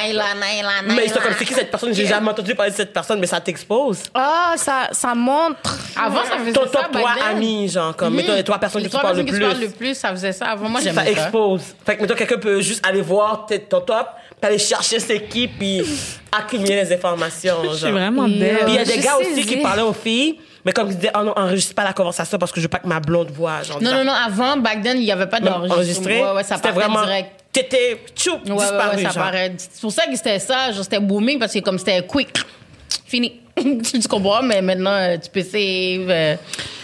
[0.87, 1.93] Mais ils sont comme, c'est qui cette personne?
[1.93, 4.03] J'ai jamais entendu parler de cette personne, mais ça t'expose.
[4.13, 5.77] Ah, ça, ça montre.
[5.95, 6.83] Avant, ça faisait Ton ça.
[6.83, 7.23] top back 3 then.
[7.37, 9.49] amis, genre, comme, mettons, les trois personnes Les qui trois parlent le personnes qui se
[9.51, 9.77] parlent le plus.
[9.77, 10.45] plus, ça faisait ça.
[10.47, 11.23] Avant, moi, Ça j'aimais ça.
[11.23, 11.61] expose.
[11.85, 14.07] Fait que, mettons, quelqu'un peut juste aller voir ton top,
[14.41, 15.83] puis aller chercher c'est qui, puis
[16.31, 17.73] accumuler les informations, genre.
[17.73, 18.59] Je suis vraiment belle.
[18.65, 21.11] Puis il y a des gars aussi qui parlaient aux filles, mais comme ils disaient,
[21.15, 23.61] oh non, enregistre pas la conversation parce que je veux pas que ma blonde voit,
[23.63, 23.81] genre.
[23.81, 23.97] Non, ça.
[23.97, 25.75] non, non, avant, back then, il n'y avait pas d'enregistrement.
[25.75, 26.23] enregistré.
[26.23, 27.01] Ouais, ouais, ça partait vraiment.
[27.03, 27.29] direct.
[27.53, 29.23] T'étais tchou, Ouais, ouais, disparu, ouais, ça genre.
[29.23, 29.53] paraît.
[29.57, 32.37] C'est pour ça que c'était ça, genre, c'était booming parce que comme c'était quick,
[33.05, 33.39] fini.
[33.57, 36.35] tu comprends, mais maintenant, euh, tu peux save euh,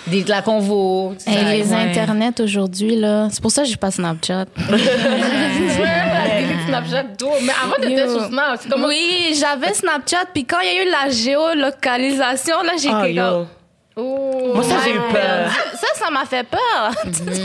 [0.08, 1.14] des, de la convo.
[1.22, 1.76] tu Et sais, les ouais.
[1.76, 3.28] internets aujourd'hui, là.
[3.30, 4.46] C'est pour ça que j'ai pas Snapchat.
[6.68, 7.28] Snapchat, tout.
[7.44, 8.60] Mais avant, t'étais sur Snap.
[8.62, 12.90] C'est comme Oui, j'avais Snapchat, puis quand il y a eu la géolocalisation, là, j'ai
[12.90, 13.48] comme,
[13.96, 14.52] Oh.
[14.56, 15.50] Moi, ça, j'ai eu peur.
[15.76, 16.92] Ça, ça m'a fait peur.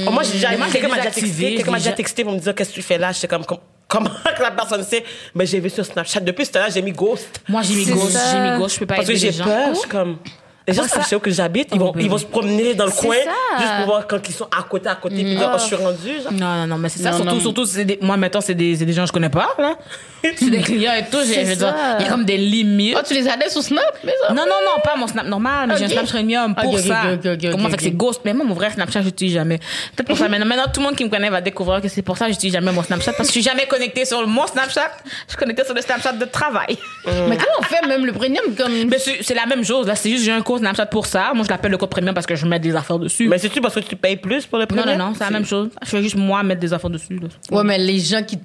[0.07, 1.93] Oh, moi, j'ai déjà, quelqu'un m'a déjà texté, quelqu'un m'a déjà.
[1.93, 3.11] texté pour me dire qu'est-ce que tu fais là?
[3.13, 5.05] J'étais comme, com- comment que la personne sait?
[5.35, 6.21] Mais j'ai vu sur Snapchat.
[6.21, 7.41] Depuis ce temps-là, j'ai mis ghost.
[7.49, 8.21] Moi, j'ai mis ça.
[8.33, 9.45] j'ai mis gauche, je peux pas Parce que j'ai les gens.
[9.45, 9.69] peur.
[9.75, 10.19] Je suis comme,
[10.69, 12.87] Les gens savent chez où que j'habite, ils vont, Oh, ils vont se promener dans
[12.87, 13.59] le coin ça.
[13.61, 15.77] juste pour voir quand ils sont à côté, à côté, puis dire, oh, je suis
[15.77, 16.09] rendu.
[16.23, 16.33] genre.
[16.33, 17.11] Non, non, non, mais c'est ça.
[17.13, 17.41] Non, surtout, non.
[17.41, 19.77] surtout, c'est des, moi, mettons, c'est des, c'est des gens que je connais pas, là.
[20.37, 21.19] c'est des clients et tout.
[21.23, 21.97] Je veux dire, ça.
[22.01, 22.97] il y a comme des limites.
[22.99, 24.33] Oh, tu les adais sur Snap, mais ça?
[24.35, 25.89] Non, non, non, pas mon Snap normal, mais j'ai un.
[25.89, 27.03] Snap Premium pour Ok, ok, ça.
[27.13, 27.91] ok, ok, ok, Pour moi, ok, fait que c'est.
[27.97, 28.21] Ghost?
[28.25, 29.59] Mais moi, mon vrai Snapchat, je l'utilise jamais.
[29.95, 30.29] Peut-être pour ça.
[30.29, 32.33] Maintenant, maintenant, tout le monde qui me connaît va découvrir que c'est pour ça que
[32.33, 34.91] j'utilise jamais mon Snapchat parce que je suis jamais connectée sur mon Snapchat.
[35.27, 36.77] Je suis connectée sur le Snapchat de travail.
[37.07, 38.73] Mais comment on fait même le premium comme.
[38.89, 39.87] Mais c'est la même chose.
[39.87, 41.33] Là, c'est juste j'ai un Snapchat pour ça.
[41.35, 43.29] Moi, je l'appelle le compte Premium parce que je mets des affaires dessus.
[43.29, 44.97] Mais c'est-tu parce que tu payes plus pour le non, premier?
[44.97, 45.71] non, non, c'est la même chose.
[45.83, 47.19] Je fais juste moi mettre des affaires dessus.
[47.19, 47.29] là.
[47.57, 48.39] Ouais, mais les gens qui,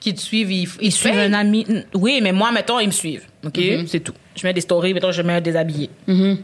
[0.00, 1.66] qui te suivent, ils, Ils suivent un ami.
[1.94, 3.24] Oui, mais moi, mettons, ils me suivent.
[3.44, 3.58] OK?
[3.86, 4.14] C'est tout.
[4.36, 5.90] Je mets des stories, mettons, je mets déshabillé.
[6.08, 6.42] Ils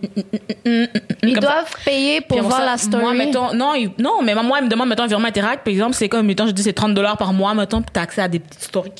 [1.23, 3.03] Comme doivent payer pour Puis voir ça, la story.
[3.03, 5.95] Moi, mettons, non, non, mais moi, il me demande, mettons, un virement Interact, par exemple,
[5.95, 8.29] c'est comme, mettons, je dis c'est 30 dollars par mois, mettons, puis t'as accès à
[8.29, 8.93] des petites stories.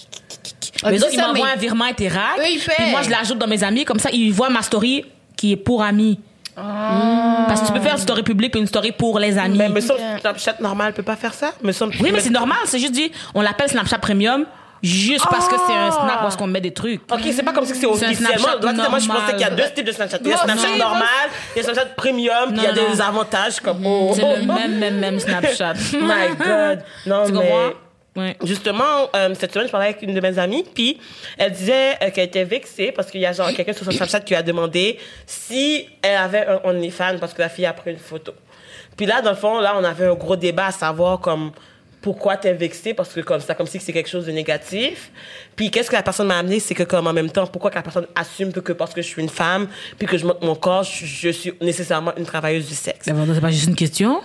[0.83, 2.39] Ah, les ils m'envoient mais- un virement Interact.
[2.41, 5.05] Eux, ils Puis moi, je l'ajoute dans mes amis, comme ça, ils voient ma story
[5.41, 6.21] qui est pour amis.
[6.55, 9.57] Parce que tu peux faire une story publique et une story pour les amis.
[9.57, 11.53] Mais me semble Snapchat normal peut pas faire ça.
[11.63, 14.45] Me semble oui, mais c'est normal, c'est juste dit, on l'appelle Snapchat Premium,
[14.83, 17.01] juste parce que c'est un snap où est-ce qu'on met des trucs.
[17.11, 18.49] Ok, c'est pas comme si c'est officiellement.
[18.61, 20.19] Snapchat Moi, moi, je pensais qu'il y a deux types de Snapchat.
[20.23, 20.77] Il y a Snapchat non.
[20.79, 21.27] normal,
[21.57, 23.87] il y a Snapchat premium, puis il y a des avantages comme.
[23.87, 25.73] Oh, C'est le même, même, même Snapchat.
[25.95, 26.81] My God.
[27.07, 27.39] Non, Tu mais.
[27.39, 27.79] comprends?
[28.17, 28.37] Ouais.
[28.43, 30.99] Justement, euh, cette semaine, je parlais avec une de mes amies, puis
[31.39, 34.21] elle disait euh, qu'elle était vexée parce qu'il y a genre quelqu'un sur son Snapchat
[34.21, 37.93] qui lui a demandé si elle avait un OnlyFans parce que la fille a pris
[37.93, 38.33] une photo.
[38.97, 41.53] Puis là, dans le fond, là, on avait un gros débat à savoir comme
[42.03, 42.95] pourquoi t'es vexée?
[42.95, 45.11] Parce que comme ça, comme si c'est quelque chose de négatif.
[45.55, 47.77] Puis qu'est-ce que la personne m'a amené, c'est que comme en même temps, pourquoi que
[47.77, 49.69] la personne assume que parce que je suis une femme,
[49.99, 53.01] puis que je montre mon corps, je, je suis nécessairement une travailleuse du sexe.
[53.03, 54.21] C'est pas juste une question.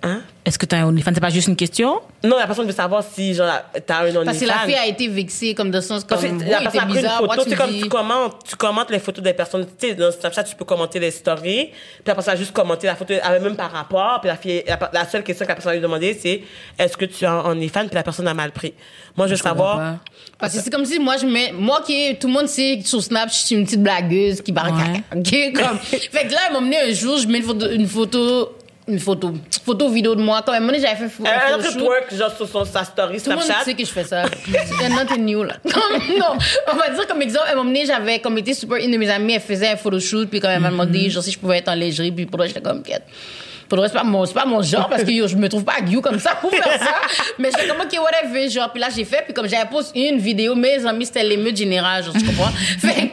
[0.00, 0.20] Hein?
[0.44, 1.10] Est-ce que t'as un OnlyFans?
[1.12, 2.00] C'est pas juste une question?
[2.22, 3.50] Non, la personne veut savoir si genre
[3.84, 4.24] t'as un OnlyFans.
[4.24, 6.20] Parce que la fille a été vexée, comme de sens, comme.
[6.20, 8.56] Parce que la personne a pris une bizarre, photo, tu tu comme tu commentes, tu
[8.56, 11.72] commentes les photos des personnes, tu sais, dans Snapchat, tu peux commenter les stories, puis
[12.06, 14.78] la personne a juste commenté la photo, avait même par rapport, puis la fille, la,
[14.92, 16.42] la seule question que la personne a lui demandé, c'est,
[16.78, 18.74] est-ce que tu es en OnlyFans, puis la personne a mal pris.
[19.16, 19.96] Moi, je veux savoir,
[20.38, 21.50] Parce que c'est comme si moi, je mets.
[21.52, 24.52] Moi, qui tout le monde sait que sur Snap, je suis une petite blagueuse qui
[24.52, 25.02] barre Ouais.
[25.10, 25.18] caca.
[25.18, 25.52] OK?
[25.54, 25.78] Comme.
[25.80, 27.68] fait que là, elle m'a emmené un jour, je mets une photo.
[27.68, 28.52] Une photo
[28.88, 29.32] une photo,
[29.64, 30.42] photo vidéo de moi.
[30.44, 31.30] Quand même, j'avais fait photo.
[31.30, 33.64] elle a twerk, genre, sur son, sa story Tout le monde Snapchat.
[33.64, 34.24] sait que je fais ça.
[34.78, 35.56] C'est nothing new, là.
[36.18, 36.36] Non,
[36.72, 38.96] on va dire comme exemple, à un moment donné, j'avais comme été super, une de
[38.96, 41.38] mes amies, elle faisait un photoshoot, puis quand même, elle m'a demandé, genre, si je
[41.38, 43.04] pouvais être en lingerie, puis pour reste, j'étais comme, quête.
[43.68, 45.48] Pour le reste, c'est pas mon, c'est pas mon genre, parce que yo, je me
[45.48, 46.94] trouve pas you comme ça pour faire ça.
[47.38, 50.18] Mais j'étais comme, ok, whatever, genre, puis là, j'ai fait, puis comme j'avais posté une
[50.18, 52.50] vidéo, mes amis, c'était l'émeute générale, genre, tu comprends?
[52.78, 53.10] Fait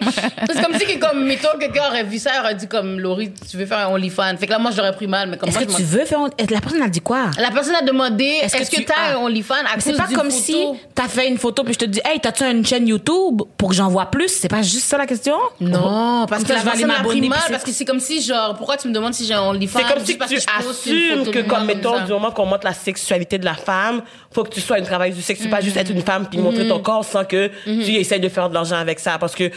[0.53, 3.57] c'est comme si, que, comme, mettons, quelqu'un aurait vu ça, aurait dit, comme, Laurie, tu
[3.57, 4.37] veux faire un OnlyFans?
[4.37, 5.89] Fait que là, moi, j'aurais pris mal, mais comme Est-ce moi, que je tu m'en-
[5.89, 6.19] veux faire.
[6.19, 7.25] un- La personne a dit quoi?
[7.37, 9.83] La personne a demandé, Est-ce est-ce que que, tu t'as as- un OnlyFans à cause
[9.83, 10.43] c'est pas d'une comme photo?
[10.43, 13.69] si t'as fait une photo puis je te dis, hey, t'as-tu une chaîne YouTube pour
[13.69, 14.29] que j'en vois plus?
[14.29, 15.35] C'est pas juste ça la question?
[15.59, 17.45] Non, parce Comme que ça, la je vais aller personne a m'abonner, pris mal, puis
[17.47, 19.79] c'est- parce que c'est comme si, genre, pourquoi tu me demandes si j'ai un OnlyFans?
[19.79, 20.41] C'est comme si Juste parce tu que
[20.85, 24.01] je photo que, moi comme, mettons, du moment qu'on montre la sexualité de la femme,
[24.31, 25.39] faut que tu sois une travailleuse du sexe.
[25.39, 28.19] Tu peux pas juste être une femme puis montrer ton corps sans que tu essayes
[28.19, 29.17] de faire de l'argent avec ça.
[29.17, 29.49] Parce que,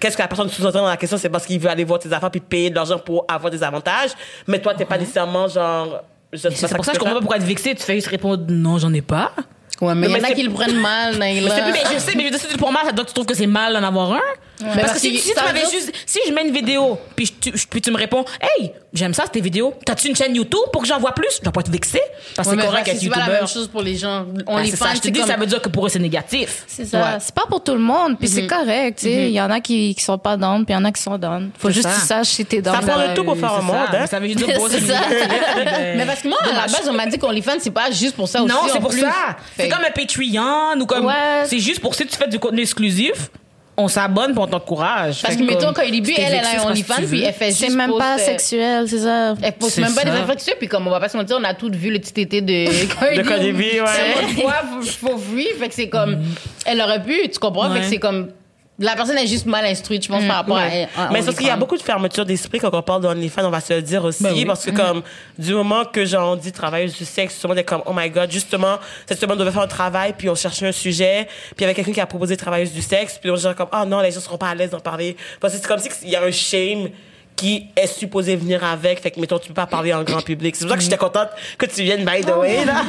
[0.00, 2.12] qu'est-ce que la personne sous-entend dans la question, c'est parce qu'il veut aller voir tes
[2.12, 4.10] affaires puis payer de l'argent pour avoir des avantages.
[4.46, 6.02] Mais toi, t'es pas nécessairement, genre,
[6.32, 7.74] je sais pas C'est pour ça que je tu peux comprends pas pourquoi être vexé.
[7.74, 9.32] Tu fais juste répondre, non, j'en ai pas.
[9.80, 11.16] Ouais, mais il y Mais en a qui le prennent mal.
[11.18, 11.48] Mais, mais
[11.94, 13.82] je sais, mais je le prends mal, ça doit- tu trouves que c'est mal d'en
[13.82, 14.20] avoir un?
[14.58, 17.80] Parce, parce que si, tu m'avais juste, si je mets une vidéo, puis, tu, puis
[17.80, 19.74] tu me réponds, hey, j'aime ça, tes vidéos.
[19.84, 21.26] T'as-tu une chaîne YouTube pour que j'en vois plus?
[21.38, 22.00] Je dois pas être vexé.
[22.36, 23.96] Parce que Ouais, c'est correct parce être que c'est pas la même chose pour les
[23.96, 24.24] gens.
[24.46, 25.28] On Ben, les fans, je te c'est dis, comme...
[25.28, 26.64] ça veut dire que pour eux, c'est négatif.
[26.68, 26.98] C'est ça.
[27.00, 27.18] Ouais.
[27.20, 29.26] C'est pas pour tout le monde, puis c'est correct, tu sais.
[29.28, 31.02] Il y en a qui, qui sont pas down, puis il y en a qui
[31.02, 31.50] sont down.
[31.58, 32.76] Faut juste que tu saches si t'es down.
[32.80, 34.02] Ça prend le tout pour faire un monde, ça.
[34.02, 34.06] hein.
[34.06, 35.00] Ça veut juste dire, bon, C'est ça.
[35.96, 38.28] Mais parce que moi, à la base, on m'a dit qu'OnlyFans, c'est pas juste pour
[38.28, 38.52] ça aussi.
[38.52, 39.36] Non, c'est pour ça.
[39.56, 41.10] C'est comme un Patreon ou comme.
[41.46, 43.30] C'est juste pour si tu fais du contenu exclusif,
[43.76, 45.22] on s'abonne pour on t'encourage.
[45.22, 47.58] Parce que, mettons, quand il t'es elle, elle a un OnlyFans, puis elle fait juste
[47.60, 49.34] C'est même pas sexuel, c'est ça.
[49.42, 51.38] Elle poste C'est même pas des affaires sexuelles, puis comme on va pas se mentir,
[51.40, 52.64] on a toutes vu le petit été de
[53.16, 53.80] De Cardi B, ouais.
[54.34, 56.22] C'est quoi, faut, faut fuir, fait que c'est comme,
[56.66, 58.28] elle aurait pu, tu comprends, fait que c'est comme,
[58.78, 60.88] la personne est juste mal instruite, je pense, par rapport à, Ouais.
[60.96, 63.44] à Mais c'est parce qu'il y a beaucoup de fermeture d'esprit quand on parle d'OnlyFans,
[63.44, 64.22] on va se le dire aussi.
[64.22, 64.44] Ben oui.
[64.44, 65.02] Parce que comme,
[65.38, 68.10] du moment que j'en dis travailleuse du sexe, tout le monde est comme, oh my
[68.10, 71.54] god, justement, cette semaine, on devait faire un travail, puis on cherchait un sujet, puis
[71.58, 73.84] il y avait quelqu'un qui a proposé travailleuse du sexe, puis on genre comme, oh
[73.86, 75.16] non, les gens seront pas à l'aise d'en parler.
[75.40, 76.88] Parce que c'est comme si il y a un shame
[77.36, 79.00] qui est supposé venir avec.
[79.00, 80.54] Fait que, mettons, tu peux pas parler en grand public.
[80.56, 82.82] C'est pour ça que j'étais contente que tu viennes, by the way, là.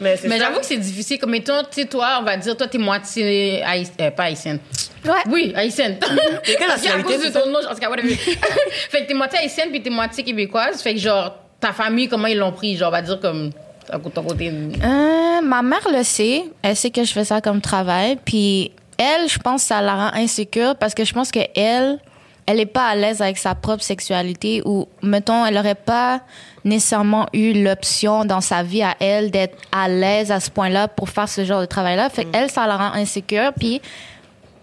[0.00, 1.18] Mais c'est j'avoue que c'est difficile.
[1.18, 4.08] Comme mettons, tu sais, toi, on va dire, toi, t'es moitié haïtienne.
[4.08, 4.58] Euh, pas haïtienne.
[5.04, 5.12] Ouais.
[5.30, 5.98] Oui, haïtienne.
[6.44, 8.14] quelle Parce qu'à nationalité, cause de c'est ton nom, en tout cas, whatever.
[8.16, 10.82] fait que t'es moitié haïtienne puis t'es moitié québécoise.
[10.82, 12.76] Fait que, genre, ta famille, comment ils l'ont pris?
[12.76, 13.50] Genre, on va dire comme,
[13.90, 14.50] à ton côté.
[14.50, 16.44] Euh, ma mère le sait.
[16.62, 18.18] Elle sait que je fais ça comme travail.
[18.24, 21.98] Puis elle, je pense que ça la rend insécure parce que je pense que elle,
[22.46, 26.20] elle est pas à l'aise avec sa propre sexualité ou mettons elle aurait pas
[26.64, 31.08] nécessairement eu l'option dans sa vie à elle d'être à l'aise à ce point-là pour
[31.10, 32.08] faire ce genre de travail-là.
[32.08, 33.52] Fait qu'elle, ça la rend insécure.
[33.58, 33.80] Puis,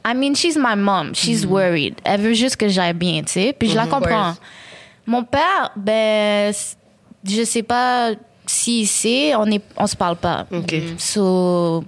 [0.05, 1.13] I mean, she's my mom.
[1.13, 1.95] She's worried.
[2.03, 3.55] Elle veut juste que j'aille bien, tu sais.
[3.57, 4.33] Puis je la comprends.
[4.33, 4.41] course.
[5.05, 6.53] Mon père, ben,
[7.23, 8.11] je sais pas
[8.45, 10.45] s'il sait, on est, on se parle pas.
[10.51, 10.75] OK.
[10.97, 11.83] So,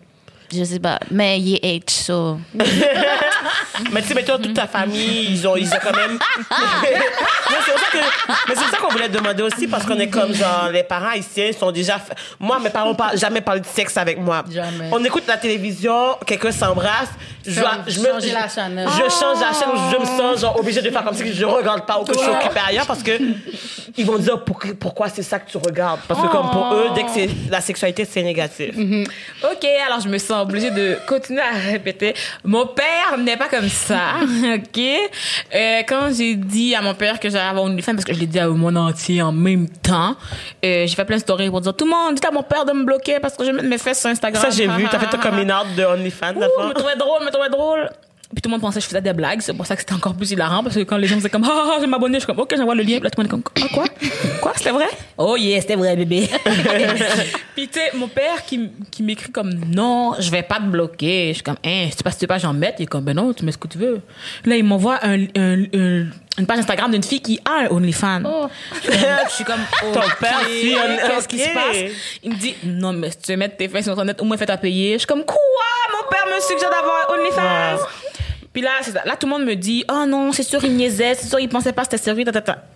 [0.58, 1.00] je sais pas.
[1.12, 2.38] Mais il est H, so.
[3.92, 6.18] Mais tu sais, mettons, toute ta famille, ils ont, ils ont quand même.
[6.52, 7.98] mais c'est pour ça que,
[8.50, 11.52] mais c'est ça qu'on voulait demander aussi, parce qu'on est comme, genre, les parents haïtiens
[11.58, 11.98] sont déjà.
[12.00, 14.44] fa- Moi, mes parents n'ont jamais parlé de sexe avec moi.
[14.50, 14.90] Jamais.
[14.92, 17.10] On écoute la télévision, quelqu'un s'embrasse.
[17.46, 18.88] Je, Ferme- je me, la chaîne.
[18.88, 21.86] Je change la chaîne, je me sens, genre, obligée de faire comme si je regarde
[21.86, 23.12] pas ou que je suis occupée ailleurs, parce que
[23.98, 26.00] ils vont dire pour- pourquoi c'est ça que tu regardes?
[26.08, 28.76] Parce que, comme pour eux, dès que c'est la sexualité, c'est négatif.
[28.78, 32.14] OK, alors je me sens obligée de continuer à répéter.
[32.44, 34.16] Mon père n'est pas comme ça,
[34.56, 34.80] OK?
[34.80, 38.20] Euh, quand j'ai dit à mon père que j'allais avoir une femme, parce que je
[38.20, 40.16] l'ai dit à monde entier en même temps,
[40.64, 42.66] euh, j'ai fait plein de stories pour dire «Tout le monde, dites à mon père
[42.66, 44.88] de me bloquer parce que je mettre mes fesses sur Instagram.» Ça, j'ai vu.
[44.92, 47.90] T'as fait ton coming out de OnlyFans, Ouh, me trouvait drôle, me trouvait drôle.
[48.34, 49.42] Puis tout le monde pensait que je faisais des blagues.
[49.42, 50.64] C'est pour ça que c'était encore plus hilarant.
[50.64, 52.40] Parce que quand les gens faisaient comme, ah, ah, je vais m'abonner, je suis comme,
[52.40, 52.96] ok, j'envoie le lien.
[53.00, 53.86] Puis là, tout le monde est comme, ah, quoi?
[54.42, 54.52] Quoi?
[54.56, 54.88] C'était vrai?
[55.18, 56.28] Oh, yeah, c'était vrai, bébé.
[57.56, 61.28] Puis tu sais, mon père qui, qui m'écrit comme, non, je vais pas te bloquer.
[61.30, 62.76] Je suis comme, hein, si tu passes, tu veux pas, j'en mette.
[62.80, 64.02] Il est comme, ben non, tu mets ce que tu veux.
[64.46, 66.06] Là, il m'envoie un, un- un-
[66.40, 68.50] une page Instagram d'une fille qui a un OnlyFans.
[68.84, 69.60] Je suis comme,
[69.94, 71.54] Ton ok, père, on- qu'est-ce qui se ok.
[71.54, 71.92] passe?
[72.24, 74.38] Il me dit, non, mais si tu veux mettre tes fesses sur Internet, au moins
[74.38, 74.94] fais-toi payer.
[74.94, 75.36] Je suis comme, quoi?
[75.92, 77.84] Mon père me suggère d'avoir un OnlyFans.
[78.54, 78.70] Puis là,
[79.06, 81.50] là, tout le monde me dit, oh non, c'est sûr, il niaisait, c'est sûr, il
[81.50, 82.24] pensait pas que c'était sérieux.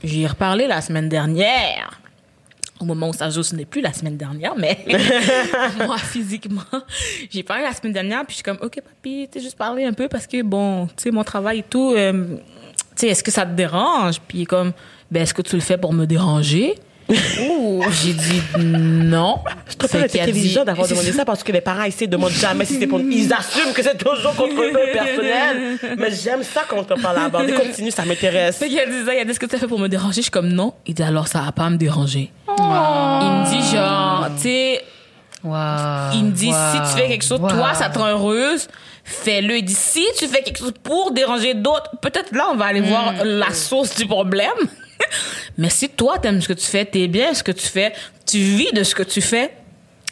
[0.03, 2.01] J'y ai reparlé la semaine dernière.
[2.79, 4.85] Au moment où ça joue, ce n'est plus la semaine dernière, mais
[5.85, 6.61] moi, physiquement,
[7.29, 9.93] j'ai parlé la semaine dernière, puis je suis comme, OK, papy, sais, juste parler un
[9.93, 13.31] peu parce que, bon, tu sais, mon travail et tout, euh, tu sais, est-ce que
[13.31, 14.19] ça te dérange?
[14.27, 14.73] Puis comme,
[15.09, 16.75] ben, est-ce que tu le fais pour me déranger?
[18.03, 19.39] J'ai dit non.
[19.79, 22.65] Qu'il a dit- intelligent d'avoir demandé ça parce que les parents ici ne demandent jamais
[22.65, 23.09] si c'est pour nous.
[23.11, 25.77] Ils assument que c'est toujours contre eux personnel.
[25.97, 27.43] Mais j'aime ça quand on parle à bord.
[27.45, 28.57] Continue, ça m'intéresse.
[28.57, 30.17] Qu'il a dit ça, il a dit, est-ce que tu as fait pour me déranger?
[30.17, 30.73] Je suis comme, non.
[30.85, 32.31] Il dit, alors, ça va pas me déranger.
[32.57, 34.81] Il me dit, genre, tu sais,
[35.43, 35.53] Wow.
[36.15, 36.55] il me dit, Wow.
[36.73, 37.49] si tu fais quelque chose, Wow.
[37.49, 38.67] toi, ça te rend heureuse,
[39.03, 39.57] fais-le.
[39.57, 42.81] Il dit, si tu fais quelque chose pour déranger d'autres, peut-être là, on va aller
[42.81, 44.49] voir la source du problème.
[45.57, 47.93] Mais si toi, t'aimes ce que tu fais, t'es bien ce que tu fais,
[48.25, 49.51] tu vis de ce que tu fais,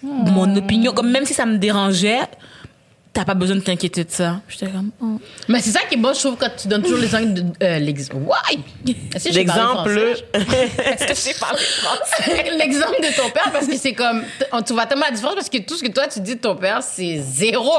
[0.04, 2.19] mon opinion, comme même si ça me dérangeait,
[3.13, 4.41] t'as pas besoin de t'inquiéter de ça.
[4.48, 5.19] J'étais comme, oh.
[5.48, 7.43] Mais c'est ça qui est bon, je trouve, quand tu donnes toujours les exemples de.
[7.63, 8.26] Euh, l'exemple.
[9.15, 9.89] Est-ce que L'exemple.
[9.89, 10.26] français?
[10.34, 12.52] Est-ce que je sais parler français?
[12.58, 14.21] L'exemple de ton père, parce que c'est comme.
[14.39, 16.41] t- Tu vois tellement la différence parce que tout ce que toi tu dis de
[16.41, 17.71] ton père, c'est zéro.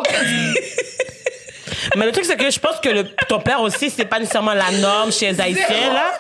[1.97, 4.55] Mais le truc, c'est que je pense que le- ton père aussi, c'est pas nécessairement
[4.55, 6.13] la norme chez les Haïtiens, là.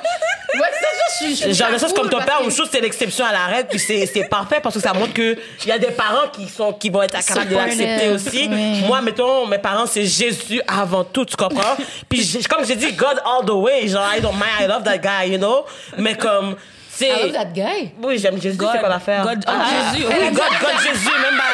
[0.54, 0.86] Ouais, ça,
[1.20, 3.32] je je suis Genre, de choses comme ton père, que- une chose, c'est l'exception à
[3.32, 6.28] la règle, puis c'est parfait parce que ça montre que il y a des parents
[6.32, 8.48] qui sont qui vont être capables de l'accepter aussi.
[8.50, 8.80] Oui.
[8.86, 11.76] Moi, mettons, mes parents, c'est Jésus avant tout, tu comprends?
[12.08, 14.98] puis comme j'ai dit, God all the way, genre, I don't mind, I love that
[14.98, 15.64] guy, you know?
[15.98, 16.56] Mais comme,
[16.90, 17.08] c'est...
[17.08, 17.92] I love that guy.
[18.02, 19.22] Oui, j'aime Jésus, c'est quoi l'affaire?
[19.24, 20.30] God- ah, Jésus, Oui, oui.
[20.30, 21.44] God, God, Jésus, même pas...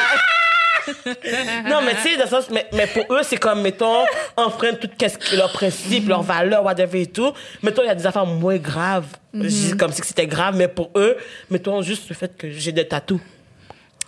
[1.69, 4.03] non, mais tu sais, dans le sens, mais, mais pour eux, c'est comme, mettons,
[4.35, 7.31] enfreindre tout qu'est-ce que leurs principes, leurs valeurs, whatever et tout.
[7.61, 9.07] Mettons, il y a des affaires moins graves.
[9.33, 11.17] Je dis comme si c'était grave, mais pour eux,
[11.49, 13.19] mettons juste le fait que j'ai des tatous.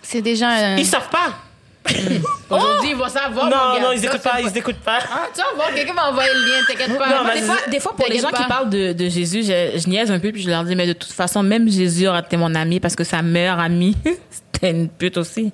[0.02, 0.76] C'est déjà un...
[0.76, 1.34] Ils savent pas.
[2.50, 3.44] Aujourd'hui, ils vont savoir.
[3.46, 3.80] mon non, gars.
[3.80, 4.98] non, ils Ça, écoutent c'est pas, ils écoutent pas.
[5.02, 7.08] Ah, tu vas voir, quelqu'un va envoyer le lien, t'inquiète pas.
[7.08, 9.78] Non, mais Des fois, des fois, pour les gens qui parlent de, de Jésus, je,
[9.78, 12.20] je niaise un peu puis je leur dis, mais de toute façon, même Jésus aurait
[12.20, 13.96] été mon ami parce que sa meilleure amie,
[14.52, 15.52] c'était une pute aussi.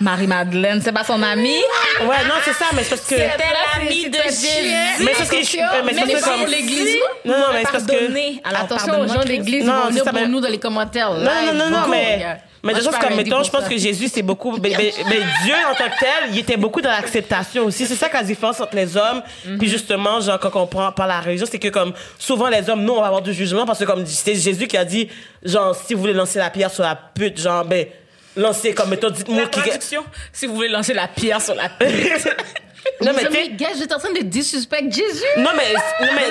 [0.00, 1.60] Marie-Madeleine, c'est pas son amie.
[2.00, 3.14] Ouais, non, c'est ça, mais c'est parce que.
[3.16, 4.74] C'était l'amie c'est- de c'est Jésus.
[5.00, 5.36] Mais c'est parce que.
[5.36, 8.62] Attention, mais c'est mais parce que l'église, Non, non, mais c'est parce que.
[8.62, 10.48] Attention aux gens de l'église, ils Non, vont c'est venir ça, pour mais- nous dans
[10.48, 11.12] les commentaires.
[11.12, 11.88] Non, non, non, non,
[12.62, 15.18] mais, mais des choses comme, mettons, je pense que Jésus, c'est beaucoup, mais, mais- mais
[15.44, 17.86] Dieu en tant que tel, il était beaucoup dans l'acceptation aussi.
[17.86, 19.22] C'est ça que la différence entre les hommes,
[19.58, 22.82] puis justement, genre, quand on prend par la religion, c'est que comme, souvent les hommes,
[22.84, 25.08] nous, on va avoir du jugement parce que comme, c'est Jésus qui a dit,
[25.42, 27.86] genre, si vous voulez lancer la pierre sur la pute, genre, ben,
[28.36, 29.60] lancez, comme, mettons, dites-moi qui...
[30.32, 32.28] si vous voulez lancer la pierre sur la pute.
[33.02, 35.24] Non, mais Mais t'es- gars, j'étais en train de disrespect Jésus.
[35.38, 35.72] non, mais,
[36.06, 36.22] non, mais,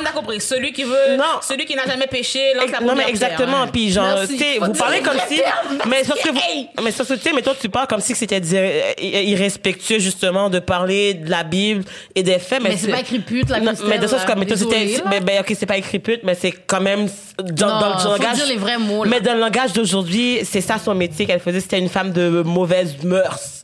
[0.00, 0.40] on a compris.
[0.40, 1.40] Celui qui veut, Non.
[1.40, 3.68] celui qui n'a jamais péché, lance la non mais exactement pierre, hein.
[3.72, 5.40] puis genre tu sais vous parlez comme si
[5.88, 8.14] mais sauf que vous, mais sauf que tu sais mais toi tu parles comme si
[8.14, 12.90] c'était euh, irrespectueux justement de parler de la Bible et des faits mais, Mais c'est
[12.90, 14.24] pas écrit pute, la non, Christelle, mais de là.
[14.26, 17.08] comme mais toi, c'était mais ben OK c'est pas écrit pute mais c'est quand même
[17.42, 19.10] dans, Non, dans le faut langage dire les vrais mots, là.
[19.10, 22.42] mais dans le langage d'aujourd'hui c'est ça son métier qu'elle faisait c'était une femme de
[22.42, 23.61] mauvaise mœurs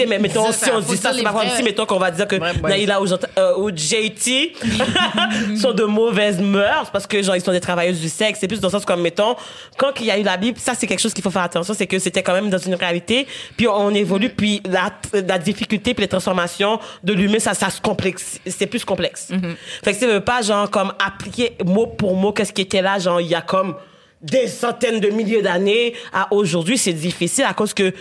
[0.00, 1.56] sais, mais mettons, C'est si on dit ça, c'est comme vrais.
[1.56, 2.36] si, mettons, qu'on va dire que.
[2.36, 4.52] Naïla ou, Jant- euh, JT
[5.60, 8.38] sont de mauvaises mœurs parce que, genre, ils sont des travailleuses du sexe.
[8.40, 9.36] C'est plus dans le sens comme, mettons,
[9.76, 11.74] quand il y a eu la Bible, ça, c'est quelque chose qu'il faut faire attention,
[11.74, 13.26] c'est que c'était quand même dans une réalité,
[13.56, 14.90] puis on évolue, puis la,
[15.26, 19.28] la difficulté puis les transformations de l'humain, ça, ça se complexe, c'est plus complexe.
[19.84, 23.20] Fait que veut pas, genre, comme appliquer mot pour mot qu'est-ce qui était là, genre,
[23.20, 23.74] il y a comme
[24.22, 27.92] des centaines de milliers d'années à aujourd'hui, c'est difficile à cause que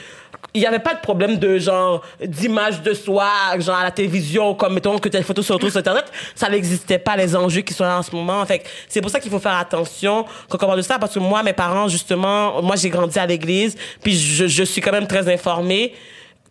[0.54, 3.30] il y avait pas de problème de genre d'image de soi
[3.60, 6.06] genre à la télévision comme mettons que telle photo se retrouve sur internet.
[6.36, 8.46] Ça n'existait pas les enjeux qui sont là en ce moment.
[8.46, 11.14] Fait que c'est pour ça qu'il faut faire attention quand on parle de ça parce
[11.14, 14.92] que moi mes parents justement moi j'ai grandi à l'église puis je, je suis quand
[14.92, 15.94] même très informée.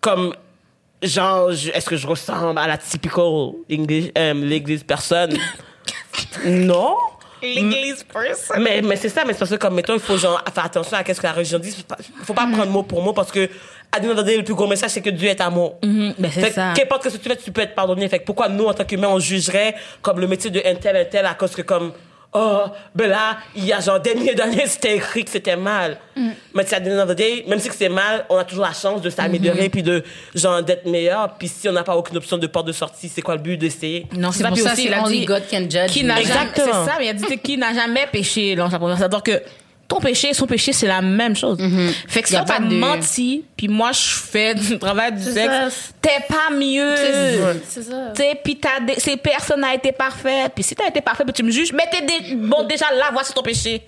[0.01, 0.35] Comme
[1.03, 5.37] genre est-ce que je ressemble à la typical English euh, l'église personne?
[6.45, 6.97] Non.
[7.43, 8.61] L'église person.
[8.61, 10.97] mais, mais c'est ça, mais c'est parce que, comme, mettons, il faut genre, faire attention
[10.97, 11.71] à ce que la religion dit.
[11.71, 13.49] Faut pas, faut pas prendre mot pour mot parce que,
[13.91, 15.77] à the end of the day, le plus gros message, c'est que Dieu est amour.
[15.83, 16.73] ben, c'est Fait que ça.
[16.77, 18.09] Qu'importe ce que tu fais, tu peux être pardonné.
[18.09, 20.97] Fait que pourquoi nous, en tant qu'humains, on jugerait comme le métier de un tel,
[20.97, 21.93] un tel à cause que, comme,
[22.33, 22.63] oh,
[22.95, 25.97] ben là, il y a genre des milliers d'années, c'était écrit que c'était mal.
[26.17, 29.01] Mais end of the day, même si que c'est mal, on a toujours la chance
[29.01, 30.03] de s'améliorer puis de,
[30.35, 31.35] genre, d'être meilleur.
[31.39, 33.57] Puis si on n'a pas aucune option de porte de sortie, c'est quoi le but
[33.57, 34.07] d'essayer?
[34.13, 34.49] Non, c'est C'est ça.
[34.51, 35.91] pour ça aussi, c'est only God can judge.
[35.91, 38.55] qui n'a jamais, c'est ça, mais il a dit tu sais, qui n'a jamais péché
[39.23, 39.43] que
[39.89, 41.59] ton péché et son péché, c'est la même chose.
[42.07, 44.79] Fait que si Y a on t'a pas de- menti, puis moi, je fais du
[44.79, 45.93] travail du C'est sexe, ça.
[46.03, 46.95] t'es pas mieux.
[47.67, 48.13] C'est ça.
[48.15, 50.53] Tu sais, puis t'as des- ces personnes n'a été parfaite.
[50.55, 53.11] Puis si t'as été parfait, puis tu me juges, mais t'es dé- bon, déjà là,
[53.13, 53.83] voici ton péché.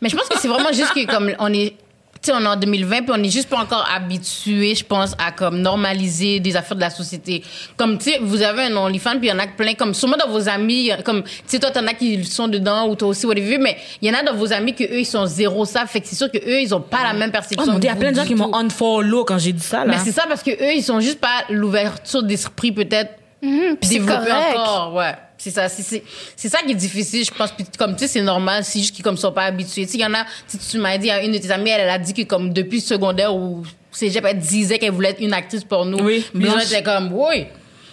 [0.00, 1.74] Mais je pense que c'est vraiment juste que comme on est
[2.22, 5.14] tu sais on est en 2020 puis on est juste pas encore habitué je pense
[5.18, 7.42] à comme normaliser des affaires de la société.
[7.76, 10.16] Comme tu sais vous avez un OnlyFans puis il y en a plein comme sûrement
[10.16, 13.26] dans vos amis comme tu sais toi t'en as qui sont dedans ou toi aussi
[13.26, 15.86] whatever mais il y en a dans vos amis que eux ils sont zéro ça.
[15.86, 17.90] Fait que c'est sûr que eux ils ont pas la même perception Oh mon dieu,
[17.90, 19.92] il y a plein de gens qui m'ont unfollow quand j'ai dit ça, là.
[19.92, 23.12] mais c'est ça parce que eux ils sont juste pas l'ouverture d'esprit peut-être
[23.42, 24.56] développée correct.
[24.58, 26.02] encore ouais c'est ça c'est c'est
[26.34, 28.94] c'est ça qui est difficile je pense puis comme tu sais c'est normal c'est juste
[28.94, 31.10] qu'ils comme sont pas habitués tu sais il y en a tu tu m'as dit
[31.10, 33.62] une de tes amies elle, elle a dit que comme depuis secondaire ou
[33.92, 36.66] cégep elle disait qu'elle voulait être une actrice Oui, Puis les gens blanche.
[36.72, 37.46] étaient comme oui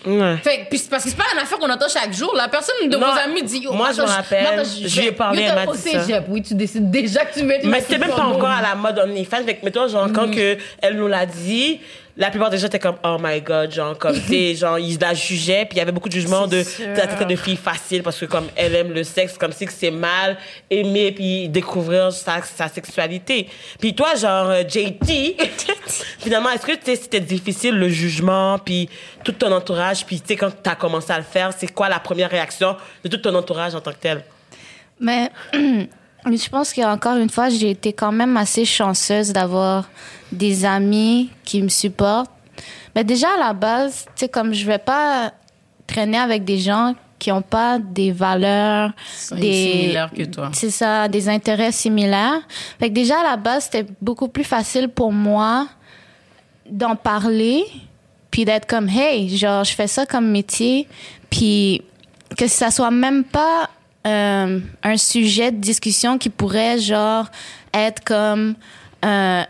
[0.05, 0.35] Ouais.
[0.43, 2.75] fait que- puis parce que c'est pas une affaire qu'on entend chaque jour la personne
[2.89, 5.45] de Non, vos amis dit yo, moi, je attends, me rappelle, je lui ai parlé,
[5.45, 6.03] t'es m'a au dit ça.
[6.03, 8.49] cégep, oui tu décides déjà que tu veux être une Mais c'était même pas encore
[8.49, 9.45] à la mode OnlyFans.
[9.45, 11.79] Fait que, mettons, genre, quand que elle nous l'a dit,
[12.15, 15.13] la plupart des gens étaient comme, oh my god, genre, comme, tu genre, ils la
[15.13, 16.63] jugeaient, puis il y avait beaucoup de jugements de,
[16.95, 19.91] la tête de fille facile, parce que, comme, elle aime le sexe, comme si c'est
[19.91, 20.37] mal
[20.69, 23.47] aimer, puis découvrir sa, sa sexualité.
[23.79, 25.37] Puis toi, genre, euh, JT,
[26.19, 28.89] finalement, est-ce que, tu c'était difficile, le jugement, puis
[29.23, 31.99] tout ton entourage, puis, tu sais, quand t'as commencé à le faire, c'est quoi la
[31.99, 34.23] première réaction de tout ton entourage en tant que tel?
[34.99, 35.31] Mais
[36.25, 39.89] je pense qu'encore une fois, j'ai été quand même assez chanceuse d'avoir
[40.31, 42.31] des amis qui me supportent.
[42.95, 45.33] Mais déjà, à la base, tu sais, comme je vais pas
[45.87, 48.91] traîner avec des gens qui ont pas des valeurs,
[49.31, 50.49] des similaires que toi.
[50.51, 52.41] C'est ça, des intérêts similaires.
[52.79, 55.67] Fait que déjà à la base, c'était beaucoup plus facile pour moi
[56.69, 57.63] d'en parler
[58.29, 60.87] puis d'être comme hey, genre je fais ça comme métier
[61.29, 61.81] puis
[62.37, 63.69] que ça soit même pas
[64.05, 67.27] euh, un sujet de discussion qui pourrait genre
[67.73, 68.55] être comme
[69.05, 69.43] euh,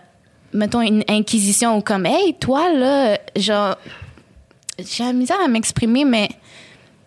[0.53, 3.75] mettons une inquisition ou comme hey toi là genre
[4.77, 6.29] j'ai la misère à m'exprimer mais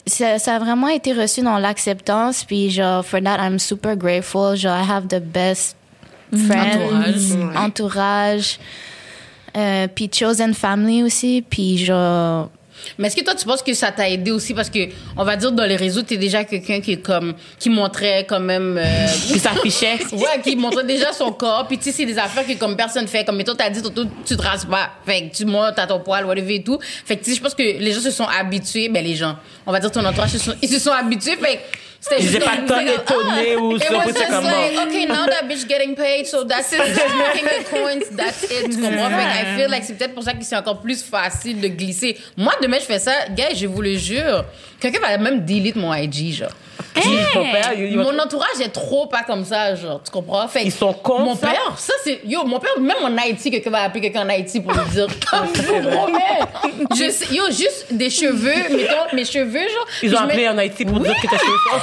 [0.07, 4.57] ça, ça a vraiment été reçu dans l'acceptance puis genre for that I'm super grateful
[4.57, 5.77] genre I have the best
[6.33, 7.57] friends Entourage.
[7.57, 8.59] entourage
[9.57, 12.51] euh, puis chosen family aussi puis genre
[12.99, 14.55] Mais est-ce que toi, tu penses que ça t'a aidé aussi?
[14.55, 14.79] Parce que,
[15.17, 18.41] on va dire, dans les réseaux, t'es déjà quelqu'un qui est comme, qui montrait quand
[18.41, 19.99] même, euh, Qui s'affichait?
[20.13, 21.67] ouais, qui montrait déjà son corps.
[21.67, 23.25] Puis tu sais, c'est des affaires que comme personne fait.
[23.25, 24.91] Comme, mettons, t'as dit, tantôt, tu te rases pas.
[25.05, 26.79] Fait que tu montes à ton poil, whatever et tout.
[27.05, 29.37] Fait que tu sais, je pense que les gens se sont habitués, ben les gens,
[29.67, 31.37] on va dire ton entourage, se sont- ils se sont habitués.
[31.37, 31.63] Fait que
[32.01, 33.61] c'était Ils juste pas tant ah!
[33.61, 34.83] ou just comme, like, bon.
[34.87, 36.81] okay, now that bitch getting paid, so that's it.
[36.85, 38.71] She's making the coins, that's it.
[38.71, 39.09] Tu comprends?
[39.11, 42.17] Fait I feel like c'est peut-être pour ça que c'est encore plus facile de glisser.
[42.37, 43.13] Moi, je fais ça.
[43.31, 44.45] Gars, je vous le jure.
[44.81, 46.51] Quelqu'un va même delete mon IG, genre.
[46.95, 50.47] Père, Mon entourage est trop pas comme ça, genre, tu comprends?
[50.49, 51.49] Fait Ils sont contre Mon ça?
[51.49, 52.21] père, ça c'est.
[52.25, 55.07] Yo, mon père, même en Haïti, quelqu'un va appeler quelqu'un en Haïti pour lui dire.
[55.31, 56.21] Comme je vous promets.
[56.97, 59.87] Je sais- yo, juste des cheveux, mettons, mes cheveux, genre.
[60.03, 61.53] Ils ont mets- appelé en Haïti pour dire que t'as cheveux.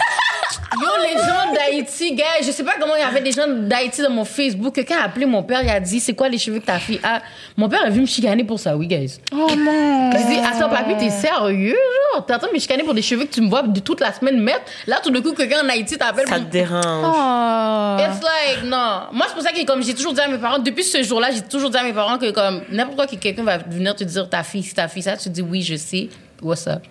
[0.82, 4.02] Yo, les gens d'Haïti, gars, je sais pas comment il y avait des gens d'Haïti
[4.02, 4.74] dans mon Facebook.
[4.76, 7.00] Quelqu'un a appelé mon père, il a dit C'est quoi les cheveux que ta fille
[7.04, 7.22] a?
[7.58, 9.20] Mon père a vu me chicaner pour ça, oui, guys.
[9.32, 10.12] Oh non.
[10.12, 11.78] J'ai dit Attends, papy, t'es sérieux,
[12.14, 12.26] genre?
[12.26, 14.00] T'es en train de me chicaner pour des cheveux que tu me vois de toute
[14.00, 14.62] la semaine mettre?
[14.88, 17.06] Là, tout d'un coup, quelqu'un en Haïti t'appelle Ça te dérange.
[17.06, 17.98] Oh.
[18.00, 19.04] It's like, non.
[19.12, 21.30] Moi, c'est pour ça que, comme j'ai toujours dit à mes parents, depuis ce jour-là,
[21.32, 24.04] j'ai toujours dit à mes parents que, comme, n'importe quoi que quelqu'un va venir te
[24.04, 26.10] dire ta fille, c'est ta fille, ça, tu dis oui, je sais,
[26.42, 26.82] what's up?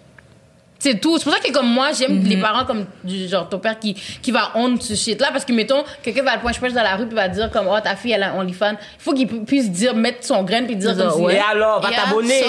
[0.82, 1.16] C'est tout.
[1.16, 3.94] C'est pour ça que, comme moi, j'aime les parents comme, du genre, ton père qui,
[4.20, 7.06] qui va on ce shit-là, parce que, mettons, quelqu'un va le je dans la rue,
[7.06, 8.72] puis va dire, comme, oh, ta fille, elle a OnlyFans.
[8.72, 11.88] Il faut qu'il pu- puisse dire, mettre son grain, puis dire, comme, Et alors, va
[11.92, 12.42] t'abonner.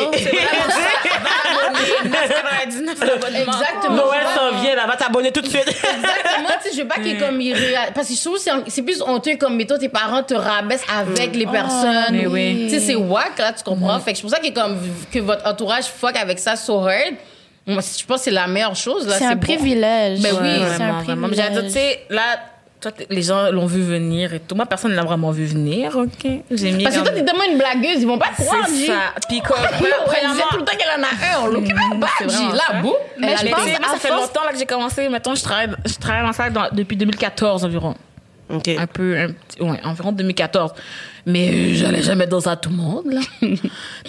[3.42, 3.96] Exactement.
[3.96, 5.68] Noël s'en vient, là, va t'abonner tout de suite.
[5.68, 8.42] Exactement, tu sais, je veux pas qu'il comme il réa- parce que je trouve que
[8.42, 12.14] c'est un- plus honteux comme mettons tes parents te rabaissent avec les personnes.
[12.14, 12.68] mais oui.
[12.70, 14.00] Tu sais c'est whack là, tu comprends?
[14.00, 14.78] Fait que c'est pour ça que comme
[15.12, 17.14] que votre entourage fuck avec ça so hard.
[17.66, 19.40] Moi, je pense que c'est la meilleure chose là, C'est un bon.
[19.40, 20.22] privilège.
[20.22, 21.28] Ben oui, c'est un vraiment.
[21.28, 21.36] Mais privilège.
[21.38, 22.22] j'allais dire, tu sais, là,
[22.82, 24.56] toi, les gens l'ont vu venir et tout.
[24.56, 26.30] Moi, personne ne l'a vraiment vu venir, OK?
[26.52, 28.88] J'ai mis Parce que toi t'es tellement une blagueuse, ils vont pas te croire, C'est
[28.88, 28.94] ça.
[29.30, 29.56] Puis comme,
[30.06, 32.36] premièrement- tout le temps qu'elle en a un, back, J.
[32.36, 32.74] vraiment ça.
[32.74, 32.94] Là, boum.
[33.18, 35.08] Mais je Mais pense ça fait force- longtemps là, que j'ai commencé.
[35.08, 37.96] Mettons, je travaille, je travaille dans ça dans- depuis 2014 environ.
[38.50, 38.68] OK.
[38.78, 40.74] Un peu, un petit- ouais, environ 2014.
[41.26, 43.22] Mais euh, j'allais jamais dans ça tout le monde, là.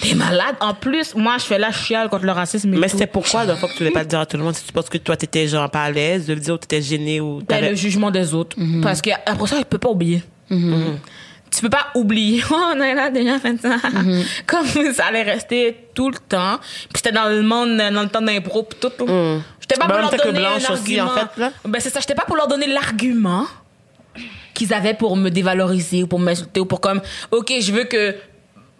[0.01, 0.57] T'es malade.
[0.61, 3.55] En plus, moi, je fais la chiale contre le racisme et Mais c'était pourquoi, la
[3.57, 4.99] fois que tu voulais pas le dire à tout le monde, si tu penses que
[4.99, 7.71] toi, t'étais genre pas à l'aise de le dire ou t'étais gêné ou Ben, t'avais-
[7.71, 8.57] le jugement des autres.
[8.83, 10.23] Parce que après ça, tu peux pas oublier.
[10.51, 12.43] Tu peux pas oublier.
[12.51, 13.77] Oh, on a déjà fait ça.
[14.47, 16.59] Comme ça allait rester tout le temps.
[16.59, 18.91] Puis c'était dans le monde, dans le temps d'impro, puis tout.
[18.99, 19.07] tout.
[19.61, 21.13] J'étais pas Ben, pour en leur même temps que donner Blanche un aussi, argument.
[21.13, 21.53] en fait, là.
[21.65, 22.01] Ben, c'est ça.
[22.01, 23.47] J'étais pas pour leur donner l'argument
[24.55, 27.01] qu'ils avaient pour me dévaloriser ou pour m'insulter ou pour comme,
[27.31, 28.15] OK, je veux que,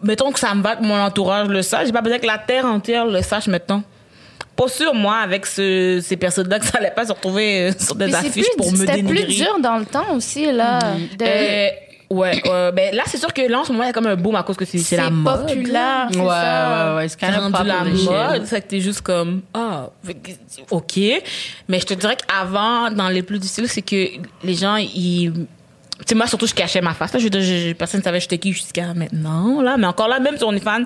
[0.01, 1.87] mettons que ça me va que mon entourage le sache.
[1.87, 3.83] J'ai pas besoin que la terre entière le sache maintenant.
[4.55, 7.95] Pas sûr, moi, avec ce, ces personnes-là, que ça allait pas se retrouver euh, sur
[7.95, 9.25] des affiches plus- pour me C'était dénigrer.
[9.25, 10.79] plus dur dans le temps aussi, là.
[11.19, 11.67] de- Euh,
[12.09, 14.07] ouais, euh, ben là, c'est sûr que là, en ce moment, il y a comme
[14.07, 15.47] un boom à cause que c'est c'est la mode.
[15.47, 16.89] populaire, c'est Ouais, ça.
[16.91, 18.45] ouais, ouais, c'est C'est quand même rendu la mode.
[18.45, 19.89] C'est que t'es juste comme, ah,
[20.71, 20.99] ok.
[21.67, 24.07] Mais je te dirais qu'avant, dans les plus difficiles, c'est que
[24.43, 27.13] les gens, ils, tu sais, moi, surtout, je cachais ma face.
[27.13, 29.77] Là, je veux dire, je- personne ne savait j'étais qui jusqu'à maintenant, là.
[29.77, 30.83] Mais encore là, même sur OnlyFans,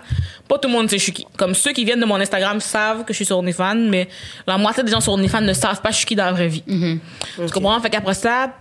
[0.47, 1.25] pas tout le monde sait je suis qui.
[1.35, 4.07] Comme ceux qui viennent de mon Instagram savent que je suis sur OnlyFans, mais
[4.45, 6.47] la moitié des gens sur OnlyFans ne savent pas je suis qui dans la vraie
[6.47, 6.63] vie.
[6.67, 6.99] Tu
[7.51, 7.79] comprends?
[7.81, 8.53] Fait qu'après ça,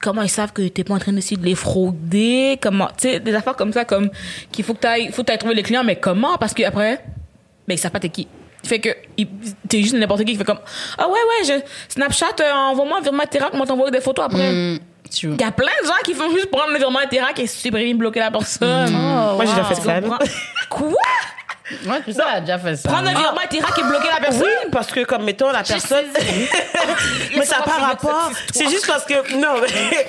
[0.00, 2.58] comment ils savent que t'es pas en train d'essayer de les frauder?
[2.60, 4.10] Comment, tu sais, des affaires comme ça, comme,
[4.52, 6.36] qu'il faut que t'ailles, faut que t'ailles trouver les clients, mais comment?
[6.38, 7.04] Parce que après,
[7.66, 8.28] ben, ils savent pas t'es qui.
[8.64, 8.88] Fait que,
[9.68, 10.58] t'es juste n'importe qui qui fait comme,
[10.98, 11.52] ah ouais, ouais, je,
[11.92, 14.52] Snapchat, euh, envoie-moi un virement Interac, moi t'envoyer des photos après.
[14.52, 14.78] Mm.
[15.22, 17.94] Il y a plein de gens qui font juste prendre le virement Interac et supprimer,
[17.94, 18.90] bloquer la personne.
[18.90, 20.00] Moi, j'ai déjà fait ça.
[20.68, 20.90] Quoi?
[21.84, 22.88] Ouais, tout ça, elle a déjà fait ça.
[22.88, 24.42] Prendre un virement Interac et bloquer la personne?
[24.42, 26.04] Oui, parce que comme mettons la personne
[27.36, 28.30] mais ça n'a pas rapport.
[28.52, 30.06] C'est juste parce que non, mais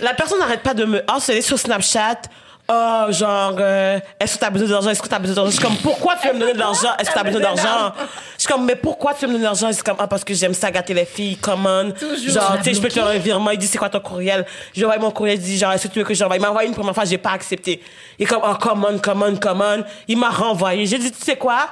[0.00, 2.22] la personne n'arrête pas de me harceler sur Snapchat.
[2.66, 4.88] Oh, genre, euh, est-ce que t'as besoin d'argent?
[4.88, 5.50] Est-ce que t'as besoin d'argent?
[5.50, 6.96] Je suis comme, pourquoi tu veux me donner de l'argent?
[6.98, 7.92] Est-ce que t'as besoin d'argent?
[8.36, 9.68] Je suis comme, mais pourquoi tu veux me donner de l'argent?
[9.70, 11.82] C'est comme, ah, parce que j'aime ça gâter les filles, comment?
[11.82, 13.50] Genre, tu sais, je peux te faire un virement.
[13.50, 14.46] Il dit, c'est quoi ton courriel?
[14.72, 16.36] J'ai envoyé mon courriel, il dit, genre, est-ce que tu veux que j'envoie?
[16.36, 17.82] Il m'a envoyé une première fois, j'ai pas accepté.
[18.18, 19.76] Il est comme, oh, comment, comment, comment?
[20.08, 20.86] Il m'a renvoyé.
[20.86, 21.68] J'ai dit, tu sais quoi?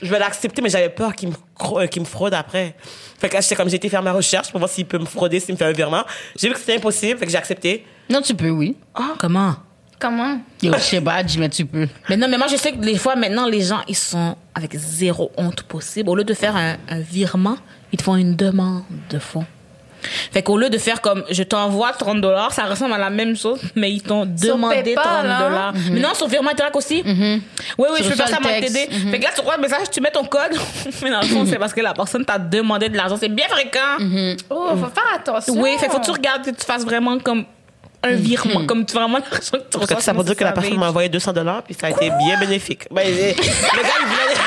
[0.00, 1.34] Je vais l'accepter, mais j'avais peur qu'il me,
[1.72, 2.76] euh, qu'il me fraude après.
[3.18, 5.06] Fait que là, j'étais comme, j'ai été faire ma recherche pour voir s'il peut me
[5.06, 6.04] frauder, s'il me fait un virement.
[6.36, 7.84] J'ai vu que c'était impossible, fait que j'ai accepté.
[8.08, 8.76] Non, tu peux, oui.
[9.18, 9.56] Comment?
[9.98, 10.38] Comment?
[10.62, 11.88] Yo, je sais pas, mais tu peux.
[12.08, 14.74] Mais non, mais moi, je sais que des fois, maintenant, les gens, ils sont avec
[14.76, 16.10] zéro honte possible.
[16.10, 17.56] Au lieu de faire un, un virement,
[17.92, 19.46] ils te font une demande de fonds.
[20.32, 23.36] Fait qu'au lieu de faire comme je t'envoie 30 dollars, ça ressemble à la même
[23.36, 25.38] chose, mais ils t'ont demandé PayPal, 30 hein?
[25.40, 25.74] dollars.
[25.90, 27.02] Mais non, sur virement Interac aussi.
[27.04, 27.42] Oui,
[27.78, 28.88] oui, Tu je peux faire ça, moi, t'aider.
[29.10, 30.52] Fait que là, tu reçois le message, tu mets ton code.
[31.02, 33.16] mais dans le fond, c'est parce que la personne t'a demandé de l'argent.
[33.18, 33.96] C'est bien fréquent.
[34.50, 35.54] Oh, faut faire attention.
[35.56, 37.44] Oui, fait faut que tu regardes que tu fasses vraiment comme
[38.06, 40.00] un virement, comme tu vraiment l'argent que tu reçois.
[40.00, 42.38] ça veut dire que la personne m'a envoyé 200 dollars, puis ça a été bien
[42.40, 42.86] bénéfique.
[42.90, 43.34] Ben, le gars,
[44.00, 44.34] il voulait...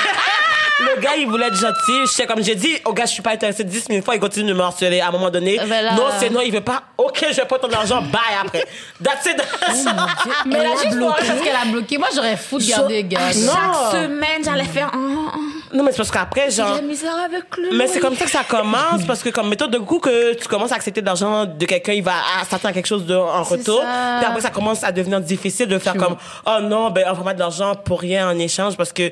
[0.82, 1.92] Le gars, il voulait être gentil.
[2.06, 4.22] Je sais, comme j'ai dit, au gars, je suis pas intéressée 10 000 fois, il
[4.22, 5.58] continue de me harceler à un moment donné.
[5.58, 6.84] Ben là- Non, c'est non, il veut pas.
[6.98, 8.66] Ok, je vais pas ton argent, bye après.
[9.04, 9.44] That's it.
[10.46, 11.98] Mais là, juste parce qu'elle a bloqué.
[11.98, 13.20] Moi, j'aurais fou de garder, gars.
[13.20, 13.52] Non.
[13.92, 14.90] Chaque semaine, j'allais faire.
[14.96, 14.98] oh,
[15.36, 15.40] oh,
[15.74, 16.76] non, mais c'est parce qu'après, genre.
[16.76, 17.78] la misère avec le.
[17.78, 20.48] Mais c'est comme ça que ça commence, parce que comme méthode de coup que tu
[20.48, 22.14] commences à accepter de l'argent de quelqu'un, il va
[22.44, 23.82] s'attendre à quelque chose de, en retour.
[23.82, 24.18] ça.
[24.20, 27.40] Puis après, ça commence à devenir difficile de faire comme, oh non, ben, envoie-moi de
[27.40, 29.12] l'argent pour rien en échange, parce que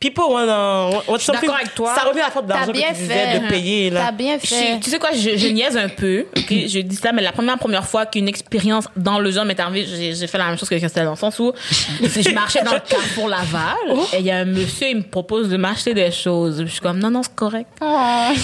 [0.00, 1.42] people wanna, want something.
[1.42, 1.94] d'accord avec toi.
[1.94, 3.40] Ça revient à la faute T'as d'argent que bien tu disais fait.
[3.40, 4.04] de payer, là.
[4.06, 4.80] T'as bien Je- fait.
[4.80, 6.26] tu sais quoi, je, je niaise un peu.
[6.48, 9.86] Je dis ça, mais la première première fois qu'une expérience dans le genre m'est arrivée,
[9.86, 11.52] j'ai j'ai fait la même chose que Christelle dans le sens où
[12.02, 13.74] je marchais dans le Carrefour Laval
[14.14, 16.62] et il y a un monsieur, il me propose de m'acheter des choses.
[16.64, 17.68] Je suis comme non non c'est correct.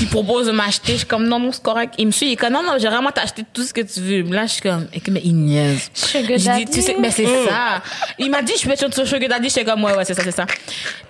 [0.00, 1.94] Il propose de m'acheter, je suis comme non non c'est correct.
[1.98, 4.00] Il me suit, il est comme non non j'ai vraiment t'acheter tout ce que tu
[4.00, 4.22] veux.
[4.22, 5.90] Là je suis comme et que- mais il niaise.
[5.94, 7.82] Sugar Je dis, tu sais, mais c'est ça.
[8.18, 9.48] Il m'a dit, je être sur Sugar Daddy.
[9.48, 10.46] J'étais comme, ouais, ouais, c'est ça, c'est ça.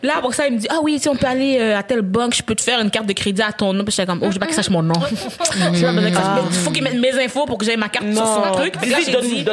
[0.02, 2.02] Là, pour ça, il me dit, ah oui, si on peut aller euh, à telle
[2.02, 3.84] banque, je peux te faire une carte de crédit à ton nom.
[3.84, 4.94] Puis j'étais comme, oh, je veux pas qu'il sache mon nom.
[5.10, 6.24] Je veux pas besoin qu'il sache.
[6.50, 8.74] Il faut qu'il mette mes infos pour que j'aie ma carte sur son truc.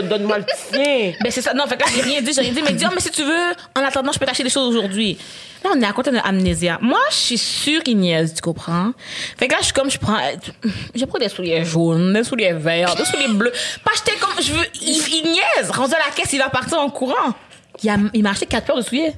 [0.10, 1.14] Donne-moi le tien.
[1.24, 1.54] ben c'est ça.
[1.54, 2.62] Non, fait que là, j'ai rien dit, j'ai rien dit.
[2.62, 4.68] Mais il dit, oh, mais si tu veux, en attendant, je peux t'acheter des choses
[4.76, 5.18] aujourd'hui.
[5.64, 6.80] Là, on est à côté de Amnésia.
[6.82, 8.92] Moi, je suis sûre qu'il niaise, tu comprends?
[9.38, 10.18] Fait que là, je suis comme, je prends,
[10.96, 13.52] j'ai pris des souliers jaunes, des souliers verts, des souliers bleus.
[13.84, 14.90] Pas acheter comme, je veux, il,
[15.24, 15.70] il niaise.
[15.70, 17.34] Rendu à la caisse, il va partir en courant.
[17.84, 19.14] Il a- il m'a acheté quatre paires de souliers.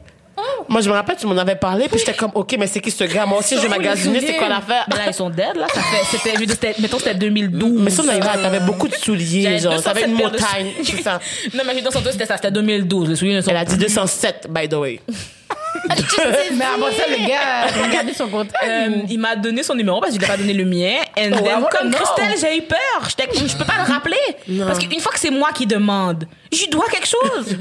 [0.67, 2.89] Moi, je me rappelle, tu m'en avais parlé, puis j'étais comme, OK, mais c'est qui
[2.89, 3.25] ce gars?
[3.25, 4.85] Moi aussi, je vais magasiner, c'est quoi l'affaire?
[4.89, 5.67] Mais là, ils sont dead, là.
[5.73, 7.81] Ça fait, c'était, je veux dire, c'était, mettons, c'était 2012.
[7.81, 11.01] Mais ça, Naïra, t'avais beaucoup de souliers, genre, t'avais une 207 paires de montagne, c'est
[11.03, 11.19] ça.
[11.53, 13.09] Non, mais dire, surtout, c'était ça, c'était 2012.
[13.09, 14.99] Les souliers ne sont Elle a dit 207, by the way.
[16.53, 18.49] Mais après ça, le gars, regardez son compte.
[18.63, 20.97] Euh, il m'a donné son numéro parce que je lui ai pas donné le mien.
[21.17, 21.97] And then, I wanna comme know.
[21.97, 22.77] Christelle, j'ai eu peur.
[23.09, 24.17] Je peux pas le rappeler.
[24.65, 27.57] Parce qu'une fois que c'est moi qui demande, je lui dois quelque chose.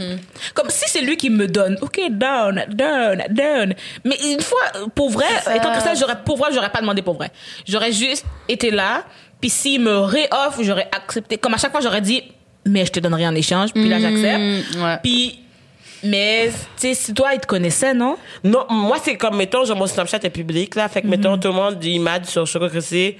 [0.55, 1.79] comme si c'est lui qui me donne.
[1.81, 3.75] OK, down, down, down.
[4.05, 4.61] Mais une fois,
[4.95, 7.31] pour vrai, étant Christelle, j'aurais, pour vrai, j'aurais pas demandé pour vrai.
[7.67, 9.05] J'aurais juste été là.
[9.41, 11.37] Puis s'il me réoffre, j'aurais accepté.
[11.37, 12.23] Comme à chaque fois, j'aurais dit,
[12.65, 13.73] mais je te donne rien en échange.
[13.73, 14.77] Puis là, j'accepte.
[14.77, 14.99] ouais.
[15.03, 15.41] Puis,
[16.03, 18.17] mais, tu sais, si toi, il te connaissait, non?
[18.45, 20.89] Non, moi, c'est comme, mettons, genre, mon Snapchat est public, là.
[20.89, 23.19] Fait que, mettons, tout le monde, il m'a dit sur Choco Cressé.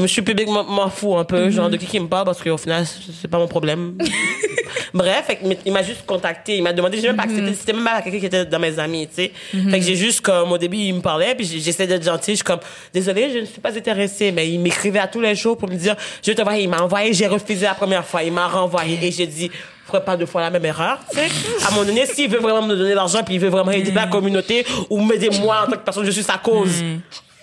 [0.00, 2.56] Je suis public, m'en- fous un peu, genre, de qui qui me parle, parce qu'au
[2.56, 3.96] final, c'est pas mon problème.
[4.94, 6.56] Bref, fait il m'a juste contacté.
[6.58, 7.54] Il m'a demandé, j'ai même pas accepté.
[7.54, 9.32] C'était même pas quelqu'un qui était dans mes amis, tu sais.
[9.70, 12.32] Fait que j'ai juste, comme, au début, il me parlait, puis j'essaie d'être gentil.
[12.32, 12.60] Je suis comme,
[12.92, 14.32] désolé, je ne suis pas intéressée.
[14.32, 16.64] Mais il m'écrivait à tous les jours pour me dire, je vais t'envoyer.
[16.64, 18.22] Il m'a envoyé, j'ai refusé la première fois.
[18.22, 18.98] Il m'a renvoyé.
[19.02, 19.50] Et j'ai dit,
[19.86, 20.98] ferai pas deux fois la même erreur.
[21.10, 21.26] tu sais.
[21.64, 23.92] À un moment donné, s'il veut vraiment me donner l'argent, puis il veut vraiment aider
[23.92, 26.82] la communauté, ou m'aider moi en tant que personne, je suis sa cause.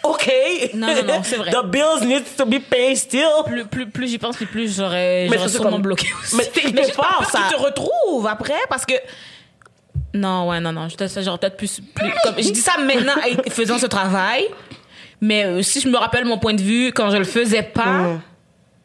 [0.03, 0.31] OK.
[0.75, 1.51] Non, non, non, c'est vrai.
[1.51, 3.27] The bills need to be paid still.
[3.45, 6.37] plus, plus, plus j'y pense, plus j'aurais, Mais j'aurais sûrement comme- bloqué aussi.
[6.37, 8.93] Mais c'est part, peur ça- qu'il te retrouve après, parce que...
[10.13, 10.87] Non, ouais, non, non.
[10.89, 11.81] J'aurais peut-être plus...
[11.93, 13.13] plus comme, je dis ça maintenant,
[13.51, 14.45] faisant ce travail,
[15.21, 18.19] mais euh, si je me rappelle mon point de vue, quand je le faisais pas,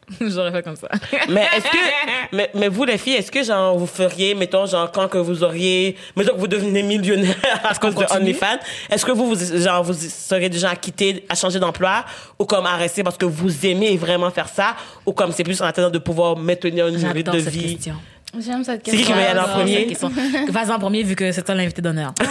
[0.20, 0.88] j'aurais fait comme ça.
[1.28, 1.76] Mais est-ce que,
[2.32, 5.42] mais, mais vous les filles, est-ce que genre vous feriez, mettons genre quand que vous
[5.42, 7.34] auriez, mettons que vous devenez millionnaire
[7.64, 8.04] à cause de?
[8.14, 8.58] OnlyFans,
[8.90, 12.04] est-ce que vous, vous genre vous seriez déjà à quitter, à changer d'emploi
[12.38, 14.74] ou comme à rester parce que vous aimez vraiment faire ça
[15.06, 17.74] ou comme c'est plus en attendant de pouvoir maintenir une durée de cette vie?
[17.74, 17.94] question.
[18.38, 19.14] J'aime cette C'est qui qui question.
[19.14, 19.74] va y aller en J'adore premier?
[19.78, 20.10] cette question.
[20.50, 22.12] Vas-y en premier, vu que c'est toi l'invité d'honneur.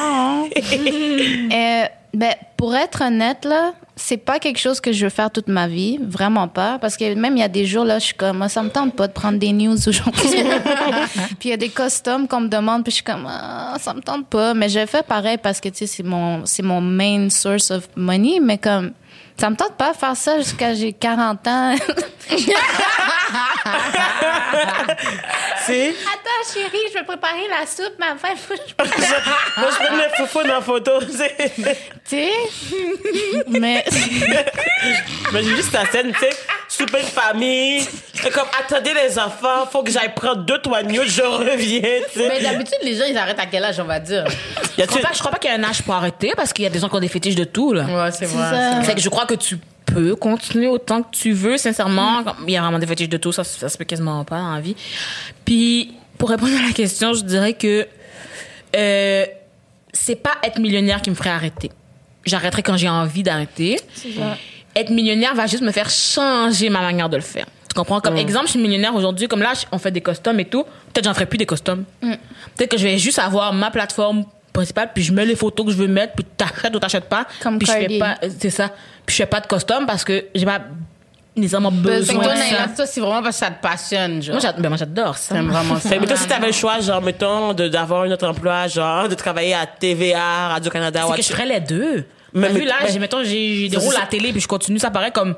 [0.53, 5.47] Euh, ben, pour être honnête, là, c'est pas quelque chose que je veux faire toute
[5.47, 5.99] ma vie.
[6.01, 6.79] Vraiment pas.
[6.79, 8.95] Parce que même il y a des jours, là, je suis comme, ça me tente
[8.95, 10.29] pas de prendre des news aujourd'hui.
[11.39, 13.93] puis il y a des costumes qu'on me demande, puis je suis comme, ah, ça
[13.93, 14.53] me tente pas.
[14.53, 17.87] Mais je fais pareil parce que, tu sais, c'est mon, c'est mon main source of
[17.95, 18.39] money.
[18.41, 18.93] Mais comme,
[19.37, 21.75] ça me tente pas de faire ça jusqu'à j'ai 40 ans.
[25.65, 28.35] C'est, Attends, chérie, je vais préparer la soupe, ma femme.
[28.37, 28.73] faut que je-
[29.61, 32.31] moi je prends mes foufous dans la photo, Tu sais?
[33.47, 33.85] Mais.
[35.31, 36.29] mais j'ai juste la scène, tu sais,
[36.73, 37.81] souper de famille,
[38.13, 42.19] c'est comme attendez les enfants, faut que j'aille prendre deux trois news, je reviens, tu
[42.19, 42.29] sais.
[42.29, 44.25] Mais d'habitude, les gens, ils arrêtent à quel âge, on va dire?
[44.77, 46.51] Y Je crois pas, je crois pas qu'il y a un âge pour arrêter, parce
[46.51, 47.85] qu'il y a des gens qui ont des fétiches de tout, là.
[47.85, 48.49] Ouais, c'est vrai.
[48.49, 48.79] ça.
[48.79, 52.21] c'est Fait que je crois que tu peux continuer autant que tu veux, sincèrement.
[52.21, 52.33] Mm.
[52.47, 54.55] Il y a vraiment des fétiches de tout, ça, ça se peut quasiment pas dans
[54.55, 54.75] la vie.
[55.45, 57.87] Puis, pour répondre à la question, je dirais que
[58.75, 59.25] euh,
[59.91, 61.71] c'est pas être millionnaire qui me ferait arrêter.
[62.25, 63.79] J'arrêterai quand j'ai envie d'arrêter.
[64.75, 67.45] Être millionnaire va juste me faire changer ma manière de le faire.
[67.69, 67.97] Tu comprends?
[67.97, 68.01] Mm.
[68.01, 70.63] Comme exemple, je suis millionnaire aujourd'hui, comme là, on fait des costumes et tout.
[70.93, 71.85] Peut-être j'en ferai plus des costumes.
[72.01, 75.71] Peut-être que je vais juste avoir ma plateforme principale, puis je mets les photos que
[75.71, 77.25] je veux mettre, puis t'achètes ou t'achètes pas.
[77.41, 78.69] Comme puis je fais pas, c'est ça.
[79.05, 80.61] Puis je fais pas de costume parce que j'ai pas
[81.35, 82.67] nécessairement besoin toi, de ça.
[82.75, 84.33] Ça, c'est vraiment parce que ça te passionne, genre.
[84.35, 85.33] Moi, j'ad- ben, moi, j'adore ça.
[85.33, 85.89] T'aimes vraiment ça.
[85.89, 89.09] Fait que, mettons, si t'avais le choix, genre, mettons, de- d'avoir un autre emploi, genre,
[89.09, 92.05] de travailler à TVA, Radio-Canada, C'est que je ferais les deux.
[92.33, 94.79] Mais- vu, là, mais- j'ai, mettons, j'ai des rôles à la télé, puis je continue,
[94.79, 95.35] ça paraît comme...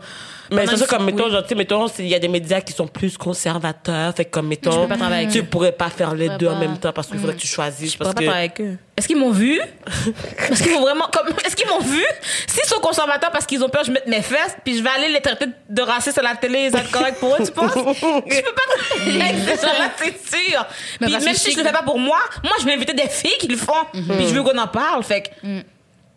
[0.51, 1.31] Mais c'est ça, comme, mettons, oui.
[1.31, 4.29] genre, tu sais, mettons, il y a des médias qui sont plus conservateurs, fait que,
[4.29, 6.59] comme, mettons, Je peux pas travailler avec tu pourrais pas faire les deux en pas.
[6.59, 7.93] même temps parce qu'il faudrait que tu choisisses.
[7.93, 8.77] Je pourrais pas travailler avec eux.
[8.95, 9.59] Est-ce qu'ils m'ont vu?
[10.51, 11.05] Est-ce qu'ils m'ont vraiment...
[11.11, 12.03] Comme, est-ce qu'ils m'ont vu?
[12.47, 14.89] S'ils sont conservateurs parce qu'ils ont peur que je mette mes fesses, puis je vais
[14.89, 17.51] aller les traiter de racistes à la télé, ça va être correct pour eux, tu
[17.51, 17.73] penses?
[17.75, 20.65] Je peux pas travailler avec gens-là, c'est sûr.
[21.01, 23.09] Mais Puis même si je le fais pas pour moi, moi, je vais inviter des
[23.09, 23.73] filles qui le font.
[23.91, 25.63] Puis je veux qu'on en parle, fait que...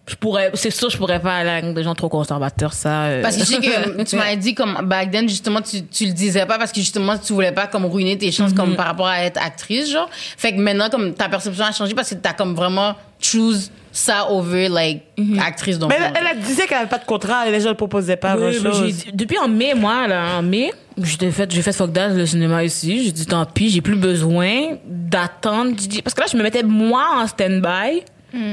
[0.08, 3.04] je pourrais, c'est sûr, je pourrais pas aller avec des gens trop conservateurs, ça.
[3.04, 3.22] euh.
[3.22, 6.12] Parce que je sais que tu m'avais dit comme back then justement tu tu le
[6.12, 8.56] disais pas parce que justement tu voulais pas comme ruiner tes chances Mm-hmm.
[8.56, 10.08] comme par rapport à être actrice genre.
[10.12, 14.30] Fait que maintenant comme ta perception a changé parce que t'as comme vraiment choose ça
[14.30, 15.40] over like Mm-hmm.
[15.40, 15.90] actrice donc.
[15.90, 18.36] Mais elle, elle disait qu'elle avait pas de contrat et les gens ne proposaient pas
[18.36, 22.10] Oui, j'ai- depuis en mai, moi, là, en mai, j'ai fait, j'ai fait fuck that,
[22.10, 23.04] le cinéma ici.
[23.04, 25.72] J'ai dit, tant pis, j'ai plus besoin d'attendre.
[26.04, 28.04] Parce que là, je me mettais moi en stand-by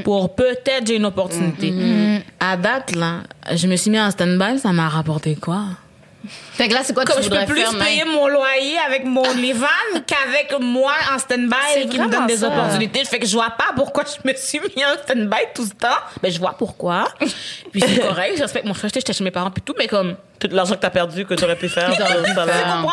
[0.04, 2.22] pour peut-être j'ai une opportunité.
[2.40, 3.22] À date, là,
[3.54, 5.66] je me suis mis en stand-by, ça m'a rapporté quoi?
[6.54, 9.06] Fait que là c'est quoi Comme tu je peux plus faire payer mon loyer avec
[9.06, 9.68] mon Levan
[10.08, 12.48] qu'avec moi en stand-by qui me donne des ça.
[12.48, 13.04] opportunités.
[13.06, 15.98] Fait que je vois pas pourquoi je me suis mis en stand-by tout ce temps.
[16.24, 17.08] Mais je vois pourquoi.
[17.72, 20.16] Puis c'est correct, je respecte mon frère, j'étais chez mes parents puis tout, mais comme
[20.40, 21.94] Tout l'argent que t'as perdu, que t'aurais pu faire.
[21.94, 22.92] Ça tu comprends?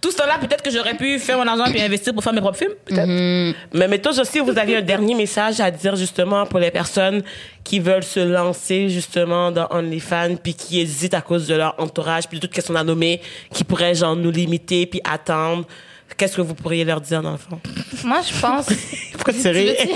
[0.00, 2.40] Tout ce temps-là, peut-être que j'aurais pu faire mon argent puis investir pour faire mes
[2.40, 3.54] propres films, peut-être.
[3.72, 7.22] Mais mettons aussi, vous avez un dernier message à dire justement pour les personnes
[7.68, 12.26] qui veulent se lancer justement dans OnlyFans puis qui hésitent à cause de leur entourage
[12.26, 13.20] puis de toutes questions à nommer,
[13.52, 15.66] qui pourraient genre nous limiter puis attendre.
[16.16, 17.60] Qu'est-ce que vous pourriez leur dire dans le fond?
[18.04, 18.68] Moi, je pense.
[19.12, 19.76] Pourquoi tu ris?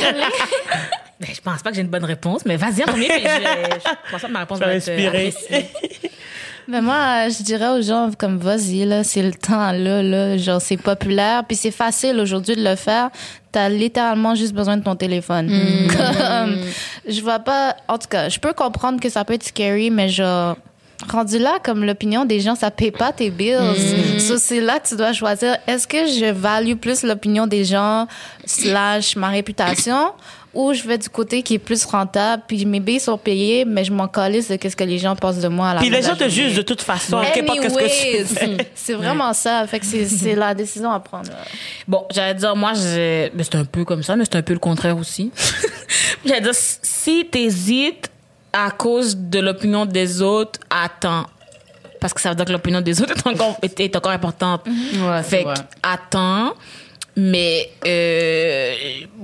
[1.21, 3.07] Ben, je pense pas que j'ai une bonne réponse, mais vas-y en premier.
[3.07, 5.61] puis je, je pense pas que ma réponse Ça va être euh,
[6.69, 10.37] Mais moi, euh, je dirais aux gens comme vas-y là, c'est le temps là, là,
[10.37, 13.11] genre c'est populaire, puis c'est facile aujourd'hui de le faire.
[13.51, 15.49] T'as littéralement juste besoin de ton téléphone.
[15.89, 16.57] Comme,
[17.07, 17.77] je vois pas.
[17.89, 20.57] En tout cas, je peux comprendre que ça peut être scary, mais genre
[21.11, 24.21] rendu là, comme l'opinion des gens, ça paye pas tes bills.
[24.21, 25.57] So, c'est là que tu dois choisir.
[25.67, 28.07] Est-ce que je value plus l'opinion des gens
[28.45, 30.13] slash ma réputation?
[30.55, 33.85] Ou je vais du côté qui est plus rentable, puis mes billes sont payés, mais
[33.85, 36.03] je m'en calisse de qu'est-ce que les gens pensent de moi à la Puis les
[36.03, 37.75] gens te jugent de toute façon, qu'importe qu'est-ce
[38.29, 38.65] que tu.
[38.75, 39.67] C'est vraiment ça.
[39.67, 41.31] Fait que c'est, c'est la décision à prendre.
[41.89, 44.97] Bon, j'allais dire, moi, c'est un peu comme ça, mais c'est un peu le contraire
[44.99, 45.31] aussi.
[46.25, 48.11] j'allais dire, si t'hésites
[48.53, 51.27] à cause de l'opinion des autres, attends.
[52.01, 54.67] Parce que ça veut dire que l'opinion des autres est encore, est, est encore importante.
[54.67, 55.55] Ouais, c'est fait vrai.
[55.55, 56.55] que, attends.
[57.15, 58.75] Mais euh,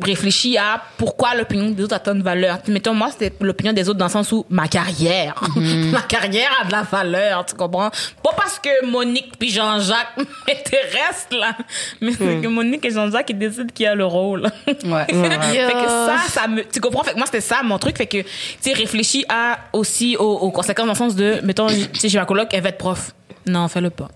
[0.03, 2.59] réfléchis à pourquoi l'opinion des autres a tant de valeur.
[2.69, 6.67] Mettons, moi, c'était l'opinion des autres dans le sens où ma carrière, ma carrière a
[6.67, 7.91] de la valeur, tu comprends?
[8.23, 10.17] Pas parce que Monique puis Jean-Jacques
[10.47, 11.57] m'intéressent, là,
[12.01, 14.43] mais c'est que Monique et Jean-Jacques, ils décident qui a le rôle.
[14.67, 17.05] Ouais, fait que ça, ça me, tu comprends?
[17.05, 17.97] Fait que moi, c'était ça, mon truc.
[17.97, 18.29] Fait que, tu
[18.61, 22.19] sais, réfléchis à, aussi aux, aux conséquences dans le sens de, mettons, tu sais, j'ai
[22.19, 23.13] ma coloc, elle va être prof.
[23.47, 24.09] Non, fais-le pas.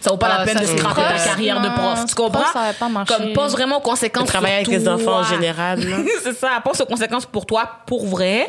[0.00, 2.04] Ça vaut pas Ah, la peine ça, de scraper ta prof, carrière de prof.
[2.06, 2.52] Tu comprends?
[2.52, 3.14] ça va pas marcher.
[3.14, 5.80] Comme, pense vraiment aux conséquences Travailler avec sur les enfants en général.
[6.22, 6.60] c'est ça.
[6.62, 8.46] Pense aux conséquences pour toi, pour vrai.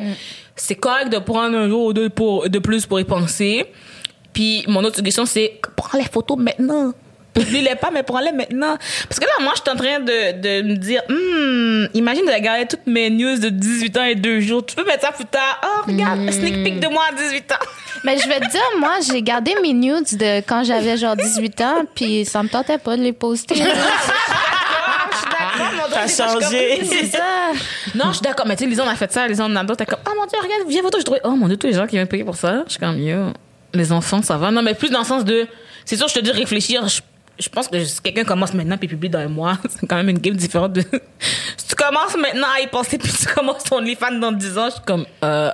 [0.56, 3.66] C'est correct de prendre un jour ou deux pour, de plus pour y penser.
[4.34, 6.94] Puis, mon autre suggestion, c'est prends les photos maintenant.
[7.34, 8.76] Publie-les pas, mais prends-les maintenant.
[9.08, 12.32] Parce que là, moi, je suis en train de, de me dire, Hmm, imagine de
[12.32, 14.66] regarder toutes mes news de 18 ans et 2 jours.
[14.66, 15.62] Tu peux mettre ça plus tard.
[15.64, 17.56] Oh, regarde, un sneak peek de moi à 18 ans.
[18.04, 21.62] Mais je vais te dire, moi, j'ai gardé mes nudes de quand j'avais genre 18
[21.62, 23.56] ans, puis ça me tentait pas de les poster.
[25.92, 26.82] T'as changé.
[26.86, 27.52] c'est ça.
[27.96, 28.46] Non, je suis d'accord.
[28.48, 29.28] Mais tu sais, Lisa, on a fait ça.
[29.28, 29.78] Lisa, on a d'autres.
[29.78, 31.00] T'es comme, oh mon dieu, regarde, viens photo.
[31.00, 32.64] Je trouvais, oh mon dieu, tous les gens qui viennent payer pour ça.
[32.66, 33.34] Je suis comme, yo,
[33.74, 34.52] les enfants, ça va.
[34.52, 35.48] Non, mais plus dans le sens de,
[35.86, 36.88] c'est sûr, je te dis réfléchir.
[36.88, 37.02] Je,
[37.40, 40.10] je pense que si quelqu'un commence maintenant puis publie dans un mois, c'est quand même
[40.10, 40.82] une game différente de,
[41.58, 44.66] si tu commences maintenant à y penser puis tu commences ton OnlyFans dans 10 ans,
[44.66, 45.52] je suis comme, euh,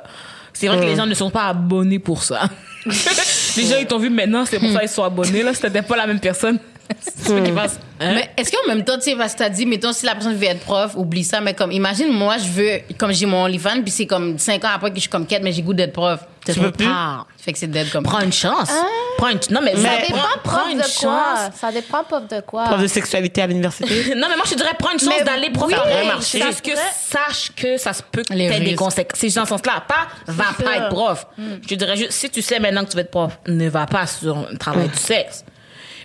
[0.53, 2.49] c'est vrai que les gens ne sont pas abonnés pour ça.
[2.85, 5.53] les gens, ils t'ont vu maintenant, c'est pour ça qu'ils sont abonnés, là.
[5.53, 6.59] C'était pas la même personne.
[6.99, 8.13] c'est ceux qui passent, hein?
[8.13, 10.35] Mais est-ce qu'en même temps, tu sais, parce que t'as dit, mettons, si la personne
[10.35, 13.81] veut être prof, oublie ça, mais comme, imagine, moi, je veux, comme j'ai mon OnlyFans,
[13.81, 15.93] puis c'est comme 5 ans après que je suis comme quête, mais j'ai goût d'être
[15.93, 16.19] prof.
[16.45, 16.85] Tu peux plus?
[16.85, 17.27] tard.
[17.45, 18.03] Fait que c'est dead comme.
[18.03, 18.71] Prends une chance.
[19.19, 21.01] Prends une, non, mais, Ça dépend prends, prends prof une de chance.
[21.03, 21.49] quoi.
[21.55, 22.63] Ça dépend prof de quoi.
[22.63, 24.15] Prof de sexualité à l'université.
[24.15, 25.79] Non, mais moi, je te dirais, prends une chance d'aller oui, profiter.
[25.79, 26.39] ça aurait marché.
[26.39, 29.19] Sache que, sache que ça se peut que Les t'aies des conséquences.
[29.19, 29.83] C'est dans ce sens-là.
[29.87, 31.27] Pas, va pas être prof.
[31.37, 33.85] Je te dirais juste, si tu sais maintenant que tu vas être prof, ne va
[33.85, 35.45] pas sur le travail du sexe.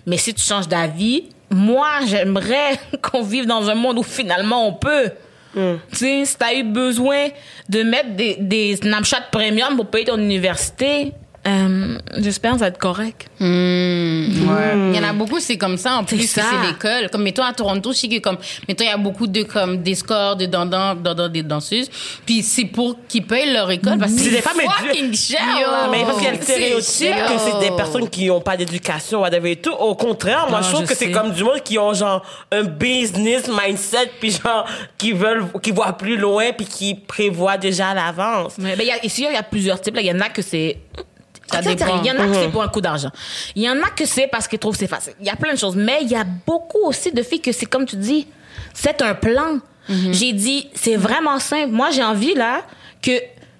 [0.05, 4.73] Mais si tu changes d'avis, moi, j'aimerais qu'on vive dans un monde où finalement on
[4.73, 5.09] peut.
[5.53, 7.27] Tu sais, si t'as eu besoin
[7.67, 11.11] de mettre des, des Snapchat premium pour payer ton université,
[11.47, 13.27] euh, j'espère que ça va être correct.
[13.39, 15.95] Il y en a beaucoup, c'est comme ça.
[15.95, 17.09] En plus, c'est l'école.
[17.11, 18.37] Comme, mettons, à Toronto, je sais que, comme,
[18.67, 21.89] mettons, il y a beaucoup de, comme, des scores de dandans, dandans, des danseuses.
[22.25, 25.89] Puis c'est pour qu'ils payent leur école parce que C'est des femmes fucking cher.
[25.89, 29.21] Mais parce qu'il y a le stéréotype que c'est des personnes qui n'ont pas d'éducation,
[29.21, 29.73] whatever et tout.
[29.73, 32.23] Au contraire, moi, Non, je trouve je que c'est comme du monde qui ont genre
[32.51, 34.65] un business mindset, puis genre
[34.97, 38.53] qui veulent, qui voient plus loin, puis qui prévoient déjà à l'avance.
[38.59, 39.95] Mais ben, il y a, ici, il y a plusieurs types.
[39.95, 40.01] là.
[40.01, 40.77] Il y en a que c'est.
[41.51, 42.01] Ça dépend.
[42.01, 43.09] Il y en a que c'est pour un coup d'argent.
[43.55, 45.13] Il y en a que c'est parce qu'ils trouvent que c'est facile.
[45.19, 45.75] Il y a plein de choses.
[45.75, 48.27] Mais il y a beaucoup aussi de filles que c'est comme tu dis,
[48.73, 49.59] c'est un plan.
[50.11, 51.71] J'ai dit, c'est vraiment simple.
[51.71, 52.61] Moi, j'ai envie, là,
[53.01, 53.11] que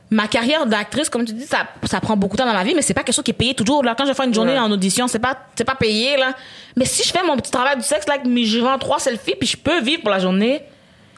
[0.10, 2.74] ma carrière d'actrice, comme tu dis, ça, ça prend beaucoup de temps dans ma vie,
[2.76, 3.84] mais c'est pas quelque chose qui est payé toujours.
[3.84, 4.60] Là, quand je fais une journée Ouais.
[4.60, 6.34] en audition, c'est pas, c'est pas payé, là.
[6.78, 9.36] Mais si je fais mon petit travail du sexe, là, que je vends trois selfies,
[9.38, 10.62] puis je peux vivre pour la journée.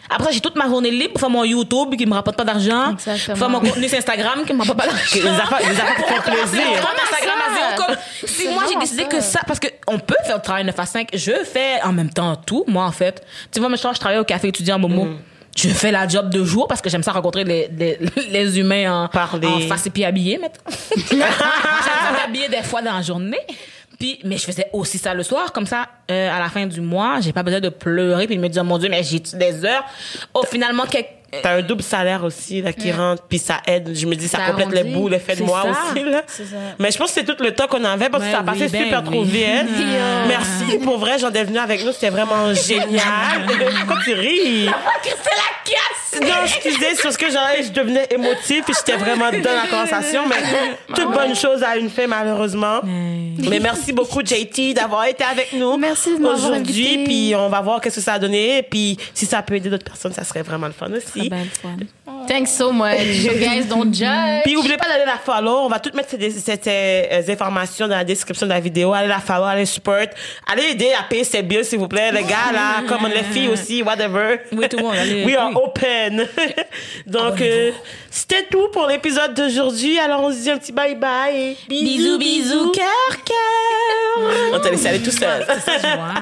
[0.09, 2.93] Après, j'ai toute ma journée libre pour faire mon YouTube qui me rapporte pas d'argent.
[2.95, 5.01] Pour faire mon contenu sur Instagram qui me rapporte pas d'argent.
[5.15, 6.67] Les affaires, les affaires qui font plaisir.
[7.03, 7.95] Instagram à zéro, comme
[8.25, 9.07] si moi j'ai décidé ça.
[9.09, 9.39] que ça?
[9.45, 12.35] parce que on peut faire le travail 9 à 5 je fais en même temps
[12.35, 15.17] tout moi en fait tu vois moi je travaille au café étudiant Momo Mm.
[15.57, 17.99] je fais la job de jour parce que j'aime ça rencontrer les, les,
[18.29, 19.47] les humains en, Parler.
[19.47, 20.61] en face et puis habillés mettons
[21.09, 23.39] j'aime ça m'habiller des fois dans la journée
[23.99, 26.81] puis mais je faisais aussi ça le soir comme ça euh, à la fin du
[26.81, 29.65] mois j'ai pas besoin de pleurer puis de me dire mon dieu mais j'ai des
[29.65, 29.83] heures?
[30.33, 31.05] Oh finalement quel-
[31.41, 33.89] T'as un double salaire aussi là qui rentre, puis ça aide.
[33.95, 34.93] Je me dis, ça, Ça complète les arrondit.
[34.93, 35.69] bouts, le fait de moi ça.
[35.95, 36.21] aussi là.
[36.27, 36.43] Ça.
[36.77, 38.43] Mais je pense que c'est tout le temps qu'on avait parce que Ouais, ça a
[38.43, 39.09] passé oui, ben super oui.
[39.11, 39.43] trop vite.
[40.27, 43.47] Merci pour vrai, j'en ai venu avec nous, c'était vraiment génial.
[43.47, 44.65] Pourquoi tu ris?
[45.03, 49.31] c'est la casse Non, excusez, c'est parce que genre, je devenais émotive puis j'étais vraiment
[49.31, 50.23] dans la conversation.
[50.27, 50.35] Mais
[50.95, 52.81] toute bonne chose a une fin, malheureusement.
[52.83, 55.77] Mais merci beaucoup, JT, d'avoir été avec nous.
[55.77, 58.63] Merci Aujourd'hui, puis on va voir qu'est-ce que ça a donné.
[58.63, 61.29] Puis si ça peut aider d'autres personnes, ça serait vraiment le fun aussi.
[61.29, 61.77] ben, fun.
[62.33, 62.97] Thanks so much.
[62.97, 64.41] So guys, don't judge.
[64.43, 65.65] Puis n'oubliez pas d'aller la follow.
[65.65, 68.91] On va tout mettre ces, ces- ces, euh, informations dans la description de la vidéo.
[68.91, 70.07] Allez la follow, allez support.
[70.51, 72.11] Allez aider à payer ses bills, s'il vous plaît.
[72.11, 74.39] Les gars, là, comme les filles aussi, whatever.
[74.51, 75.55] Oui, tout le monde, allez, We are oui.
[75.63, 76.27] open.
[77.05, 77.71] Donc, euh,
[78.09, 79.99] c'était tout pour l'épisode d'aujourd'hui.
[79.99, 81.55] Alors, on se dit un petit bye-bye.
[81.69, 85.45] bisous bisous cœur cœur On t'a laissé aller tout seul.
[85.47, 86.13] c'est ça je vois